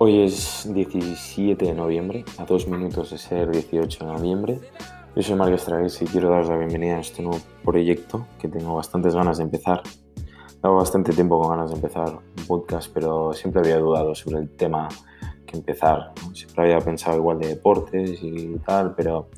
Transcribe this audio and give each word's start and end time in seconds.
Hoy 0.00 0.20
es 0.20 0.72
17 0.72 1.64
de 1.64 1.74
noviembre, 1.74 2.24
a 2.36 2.44
dos 2.44 2.68
minutos 2.68 3.10
de 3.10 3.18
ser 3.18 3.50
18 3.50 4.06
de 4.06 4.12
noviembre. 4.12 4.60
Yo 5.16 5.22
soy 5.22 5.34
Marc 5.34 5.52
Estragues 5.54 6.00
y 6.00 6.04
quiero 6.04 6.30
daros 6.30 6.48
la 6.48 6.56
bienvenida 6.56 6.98
a 6.98 7.00
este 7.00 7.20
nuevo 7.20 7.40
proyecto 7.64 8.24
que 8.40 8.46
tengo 8.46 8.76
bastantes 8.76 9.16
ganas 9.16 9.38
de 9.38 9.42
empezar. 9.42 9.82
Llevo 10.62 10.76
bastante 10.76 11.12
tiempo 11.12 11.40
con 11.40 11.50
ganas 11.50 11.70
de 11.70 11.76
empezar 11.78 12.10
un 12.10 12.46
podcast, 12.46 12.92
pero 12.94 13.32
siempre 13.32 13.60
había 13.60 13.78
dudado 13.78 14.14
sobre 14.14 14.38
el 14.38 14.50
tema 14.50 14.86
que 15.44 15.56
empezar. 15.56 16.12
Siempre 16.32 16.62
había 16.62 16.78
pensado 16.78 17.16
igual 17.16 17.40
de 17.40 17.48
deportes 17.48 18.22
y 18.22 18.56
tal, 18.64 18.94
pero 18.94 19.30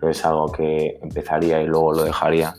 creo 0.00 0.10
es 0.10 0.24
algo 0.24 0.50
que 0.50 0.98
empezaría 1.00 1.62
y 1.62 1.68
luego 1.68 1.92
lo 1.92 2.02
dejaría. 2.02 2.56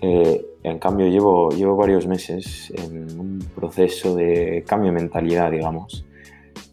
Eh, 0.00 0.46
en 0.62 0.78
cambio, 0.78 1.08
llevo, 1.08 1.50
llevo 1.50 1.76
varios 1.76 2.06
meses 2.06 2.72
en 2.74 3.20
un 3.20 3.38
proceso 3.54 4.14
de 4.14 4.64
cambio 4.66 4.92
de 4.92 4.98
mentalidad, 4.98 5.50
digamos 5.50 6.07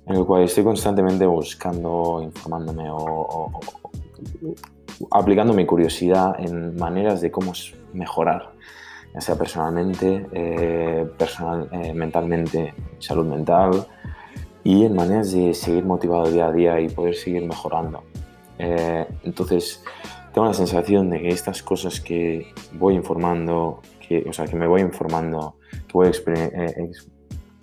en 0.07 0.15
el 0.15 0.25
cual 0.25 0.43
estoy 0.43 0.63
constantemente 0.63 1.25
buscando, 1.25 2.21
informándome 2.21 2.87
o, 2.89 3.51
aplicando 5.11 5.53
mi 5.53 5.65
curiosidad 5.65 6.35
en 6.39 6.75
maneras 6.77 7.21
de 7.21 7.31
cómo 7.31 7.53
mejorar, 7.93 8.51
ya 9.13 9.21
sea 9.21 9.35
personalmente, 9.35 10.25
eh, 10.31 11.07
personal, 11.17 11.69
eh, 11.71 11.93
mentalmente, 11.93 12.73
salud 12.99 13.25
mental, 13.25 13.87
y 14.63 14.85
en 14.85 14.95
maneras 14.95 15.31
de 15.31 15.53
seguir 15.53 15.85
motivado 15.85 16.29
día 16.31 16.47
a 16.47 16.51
día 16.51 16.79
y 16.79 16.89
poder 16.89 17.15
seguir 17.15 17.45
mejorando. 17.45 18.03
Eh, 18.57 19.05
entonces, 19.23 19.83
tengo 20.33 20.47
la 20.47 20.53
sensación 20.53 21.09
de 21.09 21.21
que 21.21 21.29
estas 21.29 21.61
cosas 21.61 21.99
que 21.99 22.53
voy 22.73 22.95
informando, 22.95 23.81
que, 24.07 24.25
o 24.27 24.33
sea, 24.33 24.45
que 24.45 24.55
me 24.55 24.67
voy 24.67 24.81
informando, 24.81 25.55
que 25.71 25.93
voy 25.93 26.07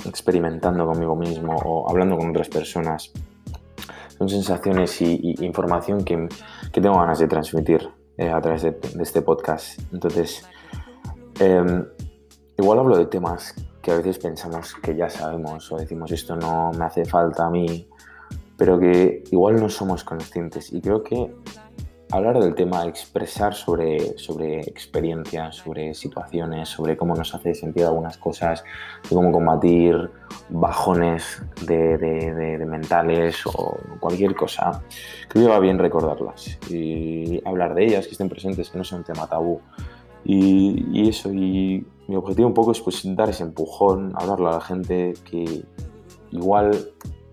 experimentando 0.06 0.86
conmigo 0.86 1.16
mismo 1.16 1.56
o 1.56 1.88
hablando 1.88 2.16
con 2.16 2.30
otras 2.30 2.48
personas. 2.48 3.12
Son 4.18 4.28
sensaciones 4.28 5.00
y, 5.02 5.34
información 5.44 6.04
que, 6.04 6.28
que, 6.72 6.80
tengo 6.80 6.98
ganas 6.98 7.18
de 7.18 7.26
transmitir 7.26 7.88
eh, 8.16 8.30
a 8.30 8.40
través 8.40 8.62
de, 8.62 8.78
este 9.00 9.22
podcast. 9.22 9.80
Entonces, 9.92 10.46
em, 11.40 11.84
igual 12.58 12.78
hablo 12.78 12.96
de 12.96 13.06
temas 13.06 13.54
que 13.80 13.90
a 13.90 13.96
veces 13.96 14.18
pensamos 14.18 14.74
que 14.74 14.94
ya 14.94 15.08
sabemos 15.08 15.72
o 15.72 15.76
decimos 15.76 16.12
esto 16.12 16.36
no 16.36 16.70
me 16.78 16.84
hace 16.84 17.04
falta 17.04 17.46
a 17.46 17.50
mí, 17.50 17.88
pero 18.56 18.78
que 18.78 19.24
igual 19.32 19.56
no 19.56 19.68
somos 19.68 20.04
conscientes. 20.04 20.72
Y 20.72 20.80
creo 20.80 21.02
que 21.02 21.34
hablar 22.12 22.38
del 22.38 22.54
tema, 22.54 22.84
expresar 22.86 23.54
sobre, 23.54 24.18
sobre 24.18 24.60
experiencias, 24.60 25.56
sobre 25.56 25.94
situaciones, 25.94 26.68
sobre 26.68 26.94
cómo 26.94 27.14
nos 27.14 27.34
hace 27.34 27.54
sentir 27.54 27.84
algunas 27.84 28.18
cosas, 28.18 28.62
de 29.08 29.08
cómo 29.08 29.32
combatir 29.32 30.10
bajones 30.50 31.42
de, 31.66 32.64
mentales 32.68 33.46
o 33.46 33.78
cualquier 33.98 34.34
cosa, 34.34 34.82
creo 35.28 35.46
que 35.46 35.50
va 35.52 35.58
bien 35.58 35.78
recordarlas 35.78 36.58
y 36.70 37.40
hablar 37.46 37.74
de 37.74 37.86
ellas, 37.86 38.06
que 38.06 38.12
estén 38.12 38.28
presentes, 38.28 38.68
que 38.68 38.78
no 38.78 38.84
sea 38.84 38.98
un 38.98 39.04
tema 39.04 39.26
tabú. 39.26 39.60
Y, 40.24 41.08
eso, 41.08 41.32
y 41.32 41.84
mi 42.06 42.16
objetivo 42.16 42.46
un 42.46 42.54
poco 42.54 42.72
es 42.72 42.80
pues, 42.80 43.02
dar 43.16 43.30
ese 43.30 43.42
empujón, 43.42 44.12
hablarle 44.14 44.48
a 44.48 44.52
la 44.52 44.60
gente 44.60 45.14
que 45.24 45.64
igual 46.30 46.92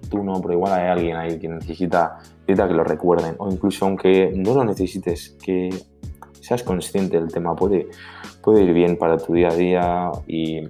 tú 0.10 0.24
no, 0.24 0.42
pero 0.42 0.54
igual 0.54 0.74
hay 0.74 0.88
alguien 0.88 1.16
ahí 1.16 1.40
que 1.40 1.48
necesita 1.48 2.20
que 2.46 2.56
lo 2.56 2.84
recuerden, 2.84 3.36
o 3.38 3.52
incluso 3.52 3.86
aunque 3.86 4.32
no 4.36 4.54
lo 4.54 4.64
necesites, 4.64 5.38
que 5.44 5.70
seas 6.42 6.64
consciente 6.64 7.20
del 7.20 7.32
tema, 7.32 7.56
puede, 7.56 7.88
puede 8.42 8.64
ir 8.64 8.74
bien 8.74 8.98
para 8.98 9.18
tu 9.18 9.34
día 9.34 9.50
a 9.50 9.56
día 9.56 10.12
y 10.28 10.62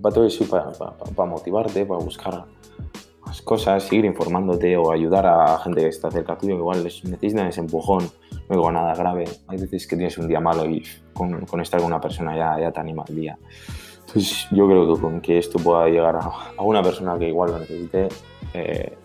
para 0.00 0.14
todo 0.14 0.26
eso, 0.26 0.46
para, 0.48 0.70
para, 0.72 1.30
motivarte, 1.30 1.84
para 1.84 2.02
buscar 2.02 2.44
más 3.26 3.42
cosas, 3.42 3.82
seguir 3.82 4.04
informándote 4.04 4.76
o 4.76 4.90
ayudar 4.90 5.26
a 5.26 5.58
gente 5.58 5.82
que 5.82 5.88
está 5.88 6.10
cerca 6.10 6.38
tuyo, 6.38 6.56
igual 6.56 6.84
necesitan 6.84 7.48
ese 7.48 7.60
empujón, 7.60 8.04
no 8.48 8.56
digo 8.56 8.72
nada 8.72 8.94
grave. 8.94 9.24
Hay 9.48 9.58
veces 9.58 9.86
que 9.86 9.96
tienes 9.96 10.16
un 10.18 10.28
día 10.28 10.40
malo 10.40 10.64
y 10.64 10.82
con, 11.12 11.44
con 11.44 11.60
estar 11.60 11.80
con 11.80 11.88
una 11.88 12.00
persona 12.00 12.36
ya, 12.36 12.58
ya 12.60 12.72
te 12.72 12.80
anima 12.80 13.04
el 13.08 13.16
día. 13.16 13.38
Entonces 14.08 14.46
yo 14.50 14.66
creo 14.66 14.94
que 14.94 15.00
con 15.00 15.20
que 15.20 15.36
esto 15.36 15.58
pueda 15.58 15.86
llegar 15.86 16.16
a, 16.16 16.62
una 16.62 16.82
persona 16.82 17.18
que 17.18 17.28
igual 17.28 17.50
lo 17.50 17.58
necesite, 17.58 18.08
eh, 18.54 18.96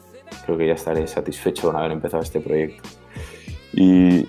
creo 0.46 0.58
que 0.58 0.68
ya 0.68 0.74
estaré 0.74 1.06
satisfecho 1.08 1.68
con 1.68 1.76
haber 1.76 1.92
empezado 1.92 2.24
este 2.24 2.40
proyecto. 2.40 2.88
Y 3.74 4.26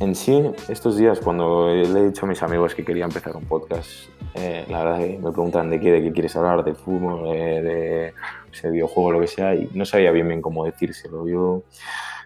en 0.00 0.14
sí, 0.14 0.42
estos 0.68 0.96
días 0.96 1.20
cuando 1.20 1.68
le 1.68 1.82
he 1.82 2.06
dicho 2.06 2.24
a 2.24 2.28
mis 2.28 2.42
amigos 2.42 2.74
que 2.74 2.86
quería 2.86 3.04
empezar 3.04 3.36
un 3.36 3.44
podcast, 3.44 3.90
eh, 4.34 4.64
la 4.70 4.82
verdad 4.82 4.98
que 5.00 5.18
me 5.18 5.30
preguntan 5.30 5.68
de 5.68 5.78
qué, 5.78 5.92
de 5.92 6.02
qué 6.02 6.12
quieres 6.12 6.34
hablar, 6.36 6.64
de 6.64 6.74
fútbol, 6.74 7.30
de, 7.30 8.14
de 8.62 8.70
videojuego, 8.70 9.12
lo 9.12 9.20
que 9.20 9.26
sea, 9.26 9.54
y 9.54 9.68
no 9.74 9.84
sabía 9.84 10.10
bien 10.10 10.26
bien 10.26 10.40
cómo 10.40 10.64
decírselo. 10.64 11.28
Yo 11.28 11.64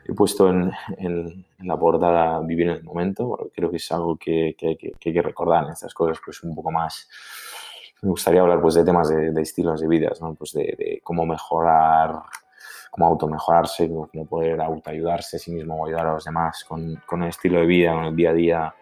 he 0.06 0.14
puesto 0.14 0.48
en, 0.48 0.70
en, 0.98 1.44
la 1.64 1.76
portada 1.76 2.38
vivir 2.40 2.68
en 2.68 2.76
el 2.76 2.84
momento, 2.84 3.50
creo 3.52 3.70
que 3.70 3.78
es 3.78 3.90
algo 3.90 4.16
que, 4.16 4.54
que, 4.56 4.76
que, 4.76 4.92
hay 5.04 5.12
que 5.12 5.22
recordar 5.22 5.64
en 5.64 5.72
estas 5.72 5.92
cosas, 5.92 6.18
pues 6.24 6.44
un 6.44 6.54
poco 6.54 6.70
más 6.70 7.08
me 8.02 8.10
gustaría 8.10 8.40
hablar 8.40 8.60
pues 8.60 8.74
de 8.74 8.84
temas 8.84 9.08
de, 9.08 9.32
de 9.32 9.42
estilos 9.42 9.80
de 9.80 9.88
vida, 9.88 10.10
¿no? 10.20 10.34
pues 10.34 10.52
de, 10.52 10.74
de, 10.78 11.00
cómo 11.02 11.26
mejorar 11.26 12.22
cómo 12.90 13.06
automejorarse, 13.06 13.88
cómo 13.88 14.26
poder 14.26 14.60
autoayudarse 14.60 15.36
a 15.36 15.40
sí 15.40 15.52
mismo 15.52 15.76
o 15.76 15.86
ayudar 15.86 16.06
a 16.06 16.12
los 16.14 16.24
demás 16.24 16.64
con, 16.64 17.00
con, 17.06 17.22
el 17.22 17.28
estilo 17.28 17.60
de 17.60 17.66
vida, 17.66 17.92
con 17.92 18.04
el 18.04 18.16
día 18.16 18.30
a 18.30 18.34
día 18.34 18.74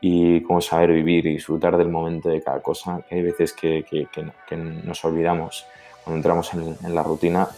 y 0.00 0.42
cómo 0.42 0.60
saber 0.60 0.92
vivir 0.92 1.26
y 1.26 1.34
disfrutar 1.34 1.76
del 1.76 1.88
momento 1.88 2.28
de 2.28 2.42
cada 2.42 2.60
cosa, 2.60 3.00
que 3.08 3.14
hay 3.14 3.22
veces 3.22 3.52
que, 3.52 3.84
que, 3.88 4.06
que 4.12 4.56
nos 4.56 5.04
olvidamos 5.04 5.66
cuando 6.04 6.18
entramos 6.18 6.52
en, 6.52 6.76
en, 6.84 6.94
la 6.94 7.02
rutina. 7.02 7.48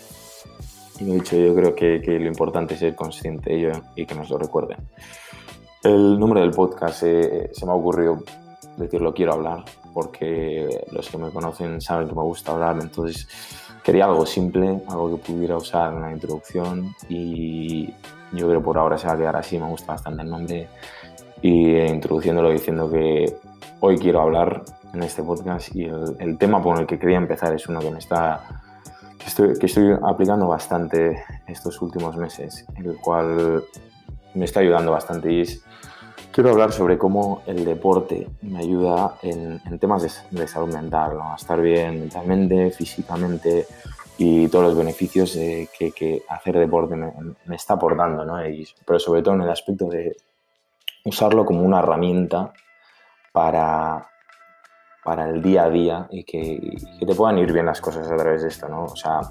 Y 1.01 1.05
lo 1.05 1.15
dicho, 1.15 1.37
yo 1.37 1.55
creo 1.55 1.75
que, 1.75 1.99
lo 1.99 2.29
importante 2.29 2.75
es 2.75 2.81
ser 2.81 2.95
consciente 2.95 3.51
de 3.51 3.57
ello 3.57 3.73
y 3.97 4.07
que 4.07 4.15
nos 4.15 4.31
lo 4.31 4.39
recuerden. 4.39 4.79
El 5.83 6.19
nombre 6.19 6.41
del 6.41 6.53
podcast 6.53 7.03
eh, 7.03 7.51
se 7.53 7.67
me 7.67 7.73
ha 7.73 7.75
ocurrido 7.75 8.23
decirlo 8.77 9.13
quiero 9.13 9.35
hablar, 9.35 9.65
porque 9.97 10.69
los 10.93 11.09
que 11.09 11.17
me 11.17 11.31
conocen 11.31 11.81
saben 11.81 12.07
que 12.07 12.15
me 12.15 12.21
gusta 12.21 12.53
hablar, 12.53 12.77
entonces 12.79 13.27
Quería 13.87 14.07
algo 14.07 14.27
simple, 14.27 14.81
algo 14.89 15.13
que 15.13 15.33
pudiera 15.33 15.57
usar 15.57 15.93
en 15.93 16.03
la 16.03 16.11
introducción 16.11 16.93
y 17.09 17.95
yo 18.33 18.49
creo 18.49 18.61
por 18.61 18.79
ahora 18.79 18.99
se 18.99 19.07
va 19.07 19.13
a 19.13 19.17
quedar 19.17 19.37
así, 19.37 19.61
me 19.61 19.69
gusta 19.69 19.93
bastante 19.93 20.23
el 20.23 20.29
nombre. 20.29 20.69
Y 21.41 21.77
introduciéndolo 21.77 22.51
diciendo 22.51 22.91
que 22.91 23.37
hoy 23.79 23.97
quiero 23.97 24.23
hablar 24.23 24.65
en 24.93 25.05
este 25.05 25.23
podcast 25.23 25.73
y 25.73 25.85
el, 25.85 26.37
tema 26.37 26.61
por 26.61 26.81
el 26.81 26.87
que 26.89 26.99
quería 26.99 27.19
empezar 27.19 27.55
es 27.55 27.69
uno 27.69 27.79
que 27.79 27.93
me 27.93 28.01
está 28.01 28.61
que 29.21 29.27
estoy, 29.27 29.57
que 29.57 29.67
estoy 29.67 29.97
aplicando 30.03 30.49
bastante 30.49 31.23
estos 31.47 31.81
últimos 31.81 32.17
meses, 32.17 32.67
el 32.75 32.97
cual 32.97 33.63
me 34.35 34.47
está 34.47 34.59
ayudando 34.59 34.91
bastante 34.91 35.33
y 35.33 35.43
es 35.43 35.65
Quiero 36.37 36.51
hablar 36.51 36.71
sobre 36.71 36.99
cómo 36.99 37.43
el 37.47 37.65
deporte 37.65 38.29
me 38.43 38.59
ayuda 38.59 39.17
en, 39.23 39.59
temas 39.79 40.03
de, 40.31 40.47
salud 40.47 40.71
mental, 40.71 41.17
a 41.19 41.35
estar 41.35 41.59
bien 41.59 41.99
mentalmente, 41.99 42.71
físicamente 42.73 43.67
y 44.19 44.47
todos 44.49 44.67
los 44.67 44.77
beneficios 44.77 45.33
que, 45.33 46.23
hacer 46.29 46.59
deporte 46.59 46.95
me, 46.95 47.57
está 47.57 47.73
aportando, 47.73 48.27
¿no? 48.27 48.37
pero 48.85 48.99
sobre 48.99 49.23
todo 49.23 49.33
en 49.33 49.41
el 49.41 49.51
aspecto 49.51 49.87
de 49.89 50.15
usarlo 51.07 51.47
como 51.47 51.63
una 51.63 51.79
herramienta 51.79 52.53
para, 53.33 54.07
para 55.03 55.31
el 55.31 55.43
día 55.43 55.65
a 55.65 55.71
día 55.71 56.07
y 56.11 56.23
que, 56.25 56.39
y 56.39 56.99
que, 56.99 57.07
te 57.07 57.15
puedan 57.15 57.39
ir 57.39 57.51
bien 57.51 57.65
las 57.65 57.81
cosas 57.81 58.11
a 58.11 58.17
través 58.19 58.43
de 58.43 58.49
esto, 58.49 58.69
¿no? 58.69 58.85
O 58.85 58.97
sea, 58.97 59.23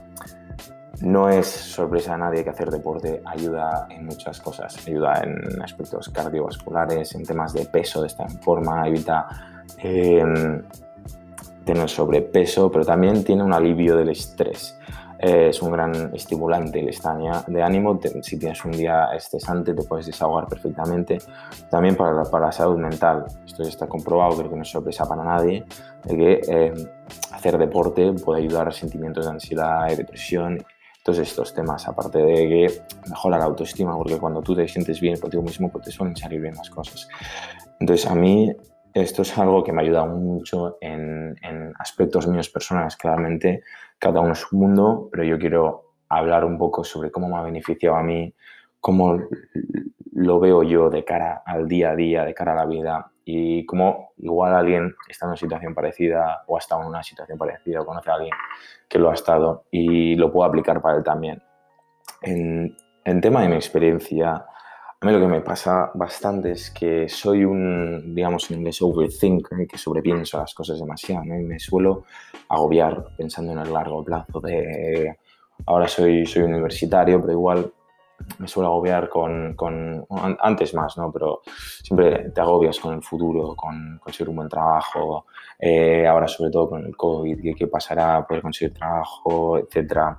no 1.01 1.29
es 1.29 1.47
sorpresa 1.47 2.13
a 2.13 2.17
nadie 2.17 2.43
que 2.43 2.49
hacer 2.49 2.69
deporte 2.69 3.21
ayuda 3.25 3.87
en 3.89 4.05
muchas 4.05 4.39
cosas. 4.39 4.77
Ayuda 4.87 5.21
en 5.23 5.61
aspectos 5.61 6.09
cardiovasculares, 6.09 7.15
en 7.15 7.23
temas 7.23 7.53
de 7.53 7.65
peso, 7.65 8.01
de 8.01 8.07
estar 8.07 8.29
en 8.29 8.39
forma, 8.39 8.87
evita 8.87 9.27
em, 9.77 10.61
tener 11.65 11.89
sobrepeso, 11.89 12.71
pero 12.71 12.85
también 12.85 13.23
tiene 13.23 13.43
un 13.43 13.53
alivio 13.53 13.97
del 13.97 14.09
estrés. 14.09 14.77
Eh, 15.19 15.49
es 15.49 15.61
un 15.61 15.71
gran 15.71 16.13
estimulante 16.13 16.79
el 16.79 16.89
estado 16.89 17.43
de 17.47 17.63
ánimo. 17.63 17.99
si 18.21 18.37
tienes 18.37 18.63
un 18.63 18.71
día 18.71 19.07
estresante, 19.15 19.73
te 19.73 19.83
puedes 19.83 20.05
desahogar 20.05 20.47
perfectamente. 20.47 21.17
También 21.69 21.95
para 21.95 22.23
la, 22.23 22.51
salud 22.51 22.77
mental. 22.77 23.25
Esto 23.45 23.63
ya 23.63 23.69
está 23.69 23.87
comprobado, 23.87 24.37
creo 24.37 24.49
que 24.49 24.55
no 24.55 24.61
es 24.61 24.69
sorpresa 24.69 25.05
para 25.07 25.23
nadie, 25.23 25.65
que 26.07 26.41
em, 26.47 26.73
hacer 27.33 27.57
deporte 27.57 28.13
puede 28.13 28.43
ayudar 28.43 28.69
a 28.69 28.71
sentimientos 28.71 29.25
de 29.25 29.31
ansiedad 29.31 29.89
y 29.91 29.95
depresión 29.95 30.63
todos 31.05 31.19
estos 31.19 31.53
temas, 31.53 31.87
aparte 31.87 32.17
de 32.17 32.33
que 32.49 32.81
mejora 33.07 33.37
la 33.37 33.45
autoestima, 33.45 33.95
porque 33.95 34.17
cuando 34.17 34.41
tú 34.41 34.55
te 34.55 34.67
sientes 34.67 34.99
bien 34.99 35.19
contigo 35.19 35.43
mismo, 35.43 35.71
pues 35.71 35.85
te 35.85 35.91
suelen 35.91 36.15
salir 36.15 36.41
bien 36.41 36.55
las 36.55 36.71
cosas. 36.71 37.07
Entonces, 37.79 38.09
a 38.09 38.15
mí 38.15 38.51
esto 38.91 39.21
es 39.21 39.37
algo 39.37 39.63
que 39.63 39.71
me 39.71 39.81
ha 39.81 39.85
ayudado 39.85 40.07
mucho 40.07 40.79
en, 40.81 41.35
en 41.43 41.73
aspectos 41.77 42.25
míos 42.27 42.49
personales. 42.49 42.97
Claramente, 42.97 43.61
cada 43.99 44.19
uno 44.19 44.33
es 44.33 44.51
un 44.51 44.61
mundo, 44.61 45.07
pero 45.11 45.23
yo 45.23 45.37
quiero 45.37 45.93
hablar 46.09 46.43
un 46.43 46.57
poco 46.57 46.83
sobre 46.83 47.11
cómo 47.11 47.29
me 47.29 47.35
ha 47.35 47.43
beneficiado 47.43 47.97
a 47.97 48.01
mí, 48.01 48.33
cómo 48.79 49.19
lo 50.15 50.39
veo 50.39 50.63
yo 50.63 50.89
de 50.89 51.03
cara 51.03 51.43
al 51.45 51.67
día 51.67 51.91
a 51.91 51.95
día, 51.95 52.23
de 52.23 52.33
cara 52.33 52.53
a 52.53 52.55
la 52.55 52.65
vida 52.65 53.11
y 53.25 53.65
cómo 53.65 54.13
igual 54.17 54.53
alguien 54.53 54.95
está 55.09 55.25
en 55.25 55.31
una 55.31 55.37
situación 55.37 55.75
parecida 55.75 56.43
o 56.47 56.55
ha 56.55 56.59
estado 56.59 56.83
en 56.83 56.87
una 56.87 57.03
situación 57.03 57.37
parecida 57.37 57.81
o 57.81 57.85
conoce 57.85 58.09
a 58.09 58.13
alguien 58.13 58.33
que 58.87 58.97
lo 58.97 59.09
ha 59.09 59.13
estado 59.13 59.65
y 59.71 60.15
lo 60.15 60.31
puedo 60.31 60.47
aplicar 60.47 60.81
para 60.81 60.97
él 60.97 61.03
también. 61.03 61.43
En, 62.21 62.77
en 63.03 63.21
tema 63.21 63.41
de 63.41 63.49
mi 63.49 63.55
experiencia, 63.55 64.31
a 64.31 65.05
mí 65.05 65.11
lo 65.11 65.19
que 65.19 65.27
me 65.27 65.41
pasa 65.41 65.91
bastante 65.93 66.51
es 66.51 66.71
que 66.71 67.09
soy 67.09 67.43
un, 67.43 68.15
digamos 68.15 68.49
en 68.49 68.59
inglés, 68.59 68.81
overthinker, 68.81 69.67
que 69.67 69.77
sobrepienso 69.77 70.37
las 70.37 70.53
cosas 70.53 70.79
demasiado, 70.79 71.25
¿no? 71.25 71.37
Y 71.37 71.43
me 71.43 71.59
suelo 71.59 72.05
agobiar 72.47 73.05
pensando 73.17 73.51
en 73.51 73.59
el 73.59 73.73
largo 73.73 74.03
plazo 74.03 74.39
de... 74.39 75.17
Ahora 75.65 75.89
soy, 75.89 76.25
soy 76.25 76.43
universitario, 76.43 77.19
pero 77.19 77.33
igual 77.33 77.71
me 78.39 78.47
suelo 78.47 78.69
agobiar 78.69 79.09
con, 79.09 79.55
con, 79.55 80.05
antes 80.39 80.73
más, 80.73 80.97
¿no? 80.97 81.11
Pero 81.11 81.41
siempre 81.45 82.29
te 82.29 82.41
agobias 82.41 82.79
con 82.79 82.93
el 82.93 83.03
futuro, 83.03 83.55
con 83.55 83.99
conseguir 83.99 84.29
un 84.29 84.37
buen 84.37 84.49
trabajo, 84.49 85.25
eh, 85.59 86.07
ahora 86.07 86.27
sobre 86.27 86.51
todo 86.51 86.69
con 86.69 86.85
el 86.85 86.95
COVID, 86.95 87.55
qué, 87.55 87.67
pasará, 87.67 88.25
poder 88.25 88.41
conseguir 88.41 88.73
trabajo, 88.73 89.57
etcétera. 89.57 90.17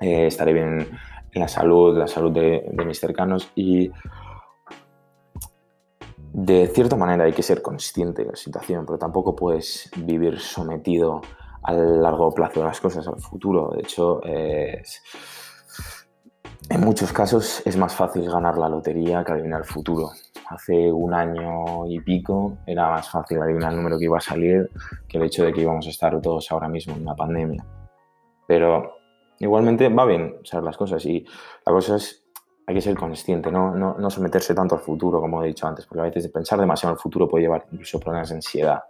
Eh, 0.00 0.26
estaré 0.26 0.52
bien 0.52 0.88
en 1.32 1.40
la 1.40 1.48
salud, 1.48 1.96
la 1.96 2.06
salud 2.06 2.32
de, 2.32 2.64
de 2.70 2.84
mis 2.84 2.98
cercanos 2.98 3.50
y 3.54 3.90
de 6.32 6.66
cierta 6.66 6.96
manera 6.96 7.24
hay 7.24 7.32
que 7.32 7.44
ser 7.44 7.62
consciente 7.62 8.24
de 8.24 8.30
la 8.30 8.36
situación, 8.36 8.84
pero 8.84 8.98
tampoco 8.98 9.36
puedes 9.36 9.90
vivir 9.96 10.40
sometido 10.40 11.22
al 11.64 12.02
largo 12.02 12.32
plazo 12.32 12.60
de 12.60 12.66
las 12.66 12.80
cosas, 12.80 13.06
al 13.08 13.20
futuro. 13.20 13.70
De 13.74 13.82
hecho, 13.82 14.22
es 14.22 15.02
en 16.70 16.80
muchos 16.80 17.12
casos 17.12 17.62
es 17.66 17.76
más 17.76 17.94
fácil 17.94 18.30
ganar 18.30 18.56
la 18.56 18.68
lotería 18.68 19.24
que 19.24 19.32
adivinar 19.32 19.60
el 19.60 19.66
futuro. 19.66 20.10
Hace 20.48 20.92
un 20.92 21.14
año 21.14 21.86
y 21.86 22.00
pico 22.00 22.58
era 22.66 22.90
más 22.90 23.10
fácil 23.10 23.40
adivinar 23.40 23.72
el 23.72 23.78
número 23.78 23.98
que 23.98 24.04
iba 24.04 24.18
a 24.18 24.20
salir 24.20 24.70
que 25.08 25.18
el 25.18 25.24
hecho 25.24 25.44
de 25.44 25.52
que 25.52 25.62
íbamos 25.62 25.86
a 25.86 25.90
estar 25.90 26.20
todos 26.20 26.50
ahora 26.50 26.68
mismo 26.68 26.94
en 26.94 27.02
una 27.02 27.14
pandemia. 27.14 27.64
Pero 28.46 28.96
igualmente 29.38 29.88
va 29.88 30.04
bien 30.06 30.36
saber 30.44 30.64
las 30.64 30.76
cosas 30.76 31.04
y 31.06 31.24
la 31.66 31.72
cosa 31.72 31.96
es, 31.96 32.24
hay 32.66 32.74
que 32.74 32.80
ser 32.80 32.96
consciente, 32.96 33.50
no, 33.50 33.74
no, 33.74 33.96
no 33.98 34.10
someterse 34.10 34.54
tanto 34.54 34.74
al 34.74 34.80
futuro, 34.80 35.20
como 35.20 35.42
he 35.42 35.48
dicho 35.48 35.66
antes, 35.66 35.86
porque 35.86 36.00
a 36.00 36.04
veces 36.04 36.28
pensar 36.28 36.58
demasiado 36.58 36.92
en 36.92 36.96
el 36.96 37.00
futuro 37.00 37.28
puede 37.28 37.44
llevar 37.44 37.66
incluso 37.70 38.00
problemas 38.00 38.30
de 38.30 38.36
ansiedad, 38.36 38.82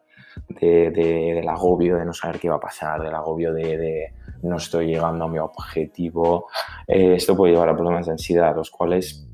de, 0.49 0.91
del 0.91 1.49
agobio 1.49 1.97
de 1.97 2.05
no 2.05 2.12
saber 2.12 2.38
qué 2.38 2.49
va 2.49 2.56
a 2.56 2.61
pasar, 2.61 3.03
del 3.03 3.15
agobio 3.15 3.53
de 3.53 4.12
no 4.44 4.56
estoy 4.56 4.87
llegando 4.87 5.25
a 5.25 5.29
mi 5.29 5.38
objetivo. 5.38 6.49
Eh, 6.87 7.14
esto 7.14 7.37
puede 7.37 7.52
llevar 7.52 7.69
a 7.69 7.76
problemas 7.76 8.06
de 8.06 8.12
ansiedad, 8.12 8.55
los 8.55 8.70
cuales 8.70 9.26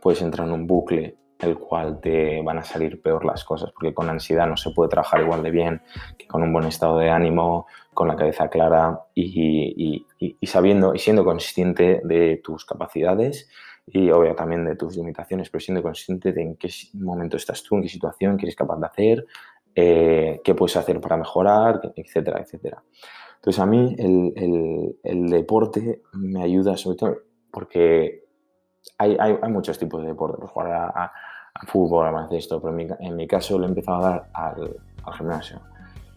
puedes 0.00 0.22
entrar 0.22 0.46
en 0.46 0.54
un 0.54 0.66
bucle 0.66 1.16
el 1.40 1.56
cual 1.56 2.00
te 2.00 2.42
van 2.42 2.58
a 2.58 2.64
salir 2.64 3.00
peor 3.00 3.24
las 3.24 3.44
cosas, 3.44 3.70
porque 3.72 3.94
con 3.94 4.08
ansiedad 4.08 4.46
no 4.46 4.56
se 4.56 4.70
puede 4.70 4.90
trabajar 4.90 5.20
igual 5.20 5.42
de 5.42 5.50
bien 5.50 5.82
que 6.16 6.26
con 6.26 6.42
un 6.42 6.52
buen 6.52 6.66
estado 6.66 6.98
de 6.98 7.10
ánimo, 7.10 7.66
con 7.94 8.08
la 8.08 8.16
cabeza 8.16 8.48
clara 8.48 9.00
y, 9.14 10.04
sabiendo 10.42 10.94
y 10.94 10.98
siendo 10.98 11.24
consciente 11.24 12.00
de 12.04 12.40
tus 12.42 12.64
capacidades 12.64 13.48
y 13.86 14.10
obvio 14.10 14.34
también 14.34 14.64
de 14.64 14.76
tus 14.76 14.96
limitaciones, 14.96 15.48
pero 15.48 15.60
siendo 15.60 15.82
consciente 15.82 16.32
de 16.32 16.42
en 16.42 16.56
qué 16.56 16.68
momento 16.94 17.36
estás 17.36 17.62
tú, 17.62 17.76
en 17.76 17.82
qué 17.82 17.88
situación, 17.88 18.36
qué 18.36 18.46
eres 18.46 18.56
capaz 18.56 18.78
de 18.78 18.86
hacer, 18.86 19.26
eh, 19.74 20.40
qué 20.42 20.54
puedes 20.54 20.76
hacer 20.76 21.00
para 21.00 21.16
mejorar, 21.16 21.92
etcétera, 21.94 22.40
etcétera. 22.40 22.82
Entonces 23.38 23.60
a 23.60 23.66
mí 23.66 23.94
el, 23.98 25.30
deporte 25.30 26.02
me 26.12 26.42
ayuda 26.42 26.76
sobre 26.76 26.96
todo 26.96 27.16
porque 27.52 28.24
hay, 28.98 29.16
muchos 29.48 29.78
tipos 29.78 30.02
de 30.02 30.08
deporte, 30.08 30.38
pues 30.38 30.50
jugar 30.50 30.92
a, 30.94 31.12
fútbol, 31.66 32.06
a 32.06 32.10
baloncesto, 32.10 32.60
pero 32.60 32.76
en 32.78 33.16
mi, 33.16 33.26
caso 33.26 33.58
lo 33.58 33.64
he 33.64 33.68
empezado 33.68 33.98
a 33.98 34.10
dar 34.10 34.28
al, 34.32 34.76
gimnasio. 35.16 35.60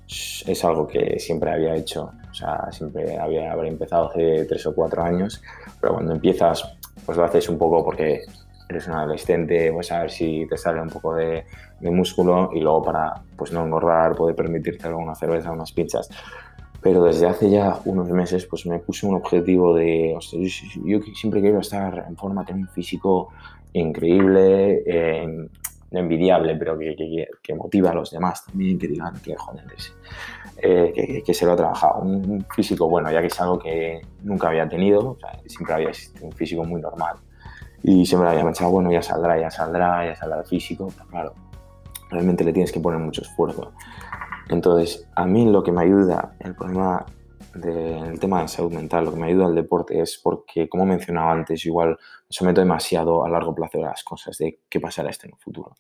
Es 0.08 0.66
algo 0.66 0.88
que 0.88 1.20
siempre 1.20 1.52
había 1.52 1.76
hecho, 1.76 2.12
o 2.30 2.34
sea, 2.34 2.70
siempre 2.72 3.18
había 3.18 3.54
empezado 3.54 4.10
hace 4.10 4.46
tres 4.46 4.66
o 4.66 4.76
cuatro 4.76 5.04
años, 5.04 5.42
pero 5.80 5.94
cuando 5.94 6.14
empiezas, 6.14 6.78
pues 7.06 7.18
lo 7.18 7.24
haces 7.24 7.48
un 7.48 7.58
poco 7.58 7.84
porque 7.84 8.22
eres 8.68 8.88
un 8.88 8.94
adolescente, 8.94 9.72
pues 9.72 9.92
a 9.92 10.02
ver 10.02 10.12
si 10.12 10.46
te 10.50 10.58
sale 10.58 10.82
un 10.82 10.90
poco 10.90 11.16
de, 11.16 11.46
de 11.80 11.92
músculo 11.92 12.50
y 12.54 12.60
luego 12.60 12.82
para 12.84 13.14
pues 13.38 13.52
no 13.52 13.64
engordar, 13.64 14.16
poder 14.16 14.36
permitirte 14.36 14.88
alguna 14.88 15.16
cerveza, 15.16 15.52
unas 15.52 15.72
pizzas 15.72 16.10
pero 16.82 17.04
desde 17.04 17.28
hace 17.28 17.50
ya 17.50 17.80
unos 17.86 18.10
meses 18.10 18.46
pues 18.46 18.66
me 18.66 18.80
puse 18.80 19.06
un 19.06 19.16
objetivo 19.16 19.76
de, 19.76 20.18
yo, 20.84 21.00
siempre 21.14 21.42
quiero 21.42 21.60
estar 21.60 22.06
en 22.08 22.18
forma, 22.18 22.44
tener 22.44 22.62
un 22.62 22.70
físico 22.70 23.30
increíble, 23.74 24.84
eh, 24.86 25.48
envidiable, 25.92 26.56
pero 26.56 26.78
que, 26.78 27.28
que, 27.42 27.56
motiva 27.56 27.92
a 27.92 27.94
los 27.94 28.12
demás 28.12 28.46
también, 28.46 28.80
que 28.80 28.88
digan 28.88 29.14
que 29.22 29.36
joder, 29.36 29.66
eh, 30.58 31.22
que, 31.26 31.34
se 31.34 31.46
lo 31.46 31.54
ha 31.54 31.56
trabajado. 31.56 32.02
Un, 32.02 32.46
físico 32.56 32.88
bueno, 32.90 33.12
ya 33.12 33.22
que 33.22 33.28
es 33.28 33.42
algo 33.42 33.60
que 33.60 34.02
nunca 34.24 34.48
había 34.48 34.68
tenido, 34.68 35.18
siempre 35.46 35.74
había 35.74 35.90
existido 35.90 36.26
un 36.26 36.32
físico 36.32 36.64
muy 36.64 36.82
normal. 36.82 37.18
Y 37.84 38.06
siempre 38.06 38.30
había 38.30 38.44
pensado, 38.44 38.72
bueno, 38.72 38.92
ya 38.92 39.02
saldrá, 39.02 39.40
ya 39.40 39.50
saldrá, 39.50 40.06
ya 40.06 40.16
saldrá 40.16 40.40
el 40.40 40.46
físico, 40.46 40.92
pero 40.96 41.10
claro, 41.10 41.34
realmente 42.10 42.44
le 42.44 42.54
tienes 42.54 42.72
que 42.72 42.80
poner 42.80 43.00
mucho 43.00 43.22
esfuerzo. 43.22 43.74
Entonces, 44.52 45.08
a 45.16 45.26
mí 45.26 45.50
lo 45.50 45.64
que 45.64 45.72
me 45.72 45.82
ayuda, 45.82 46.36
el 46.40 46.54
problema 46.56 47.06
del 47.56 48.20
tema 48.20 48.42
de 48.42 48.50
salud 48.50 48.74
mental, 48.74 49.06
lo 49.06 49.14
que 49.14 49.20
me 49.20 49.28
ayuda 49.28 49.46
al 49.46 49.56
deporte 49.56 50.00
es 50.00 50.20
porque, 50.22 50.68
como 50.68 50.86
mencionaba 50.86 51.32
antes, 51.32 51.66
igual 51.66 51.92
me 51.92 51.98
someto 52.30 52.60
demasiado 52.60 53.24
a 53.24 53.30
largo 53.30 53.56
plazo 53.56 53.78
de 53.78 53.86
las 53.86 54.04
cosas, 54.04 54.38
de 54.38 54.60
qué 54.70 54.82
pasará 54.82 55.10
esto 55.10 55.26
en 55.26 55.34
el 55.34 55.40
futuro. 55.40 55.76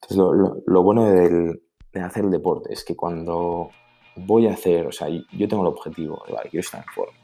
Entonces, 0.00 0.62
lo, 0.66 0.82
bueno 0.82 1.04
de 1.04 1.60
hacer 2.00 2.24
el 2.24 2.30
deporte 2.30 2.72
es 2.72 2.82
que 2.82 2.96
cuando 2.96 3.70
voy 4.16 4.46
a 4.46 4.52
hacer, 4.52 4.86
o 4.86 4.92
sea, 4.92 5.08
yo 5.08 5.48
tengo 5.48 5.62
el 5.62 5.68
objetivo 5.68 6.22
de, 6.26 6.32
vale, 6.32 6.48
quiero 6.48 6.64
estar 6.64 6.80
en 6.80 6.94
forma. 6.94 7.18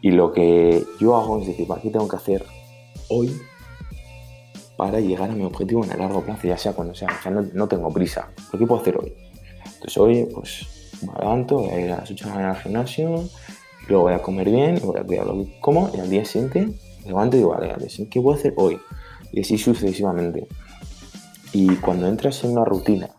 Y 0.00 0.12
lo 0.12 0.32
que 0.32 0.82
yo 0.98 1.14
hago 1.14 1.40
es 1.40 1.46
decir, 1.46 1.68
¿qué 1.82 1.90
tengo 1.90 2.08
que 2.08 2.16
hacer 2.16 2.46
hoy 3.10 3.38
para 4.78 4.98
llegar 4.98 5.28
a 5.28 5.34
mi 5.34 5.44
objetivo 5.44 5.84
en 5.84 5.92
el 5.92 5.98
largo 5.98 6.22
plazo, 6.22 6.48
ya 6.48 6.56
sea 6.56 6.72
cuando 6.72 6.94
sea? 6.94 7.08
O 7.08 7.22
sea, 7.22 7.30
no, 7.30 7.42
no 7.52 7.68
tengo 7.68 7.92
prisa. 7.92 8.30
¿Pero 8.50 8.58
qué 8.58 8.66
puedo 8.66 8.80
hacer 8.80 8.96
hoy? 8.96 9.29
Entonces 9.64 9.96
hoy 9.98 10.28
pues 10.32 10.66
me 11.02 11.12
levanto, 11.18 11.58
voy 11.58 11.70
a 11.70 11.80
ir 11.80 11.92
a 11.92 11.98
las 11.98 12.10
8 12.10 12.24
de 12.24 12.30
la 12.30 12.34
mañana 12.34 12.54
al 12.54 12.62
gimnasio, 12.62 13.24
luego 13.88 14.04
voy 14.04 14.14
a 14.14 14.22
comer 14.22 14.50
bien, 14.50 14.76
y 14.76 14.80
voy 14.80 14.98
a 14.98 15.04
cuidar 15.04 15.26
lo 15.26 15.44
que 15.44 15.60
como 15.60 15.90
y 15.94 16.00
al 16.00 16.10
día 16.10 16.24
siguiente 16.24 16.66
me 17.00 17.06
levanto 17.06 17.36
y 17.36 17.40
digo, 17.40 17.50
vale, 17.50 17.74
¿qué 18.10 18.18
voy 18.18 18.34
a 18.34 18.38
hacer 18.38 18.54
hoy? 18.56 18.78
Y 19.32 19.40
así 19.40 19.58
sucesivamente. 19.58 20.48
Y 21.52 21.76
cuando 21.76 22.06
entras 22.06 22.44
en 22.44 22.52
una 22.52 22.64
rutina, 22.64 23.10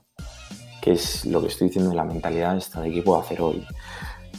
que 0.82 0.94
es 0.94 1.26
lo 1.26 1.42
que 1.42 1.48
estoy 1.48 1.68
diciendo 1.68 1.92
de 1.92 1.98
la 1.98 2.06
mentalidad 2.06 2.58
esta 2.58 2.82
de 2.82 2.92
qué 2.92 3.02
puedo 3.02 3.20
hacer 3.20 3.42
hoy, 3.42 3.66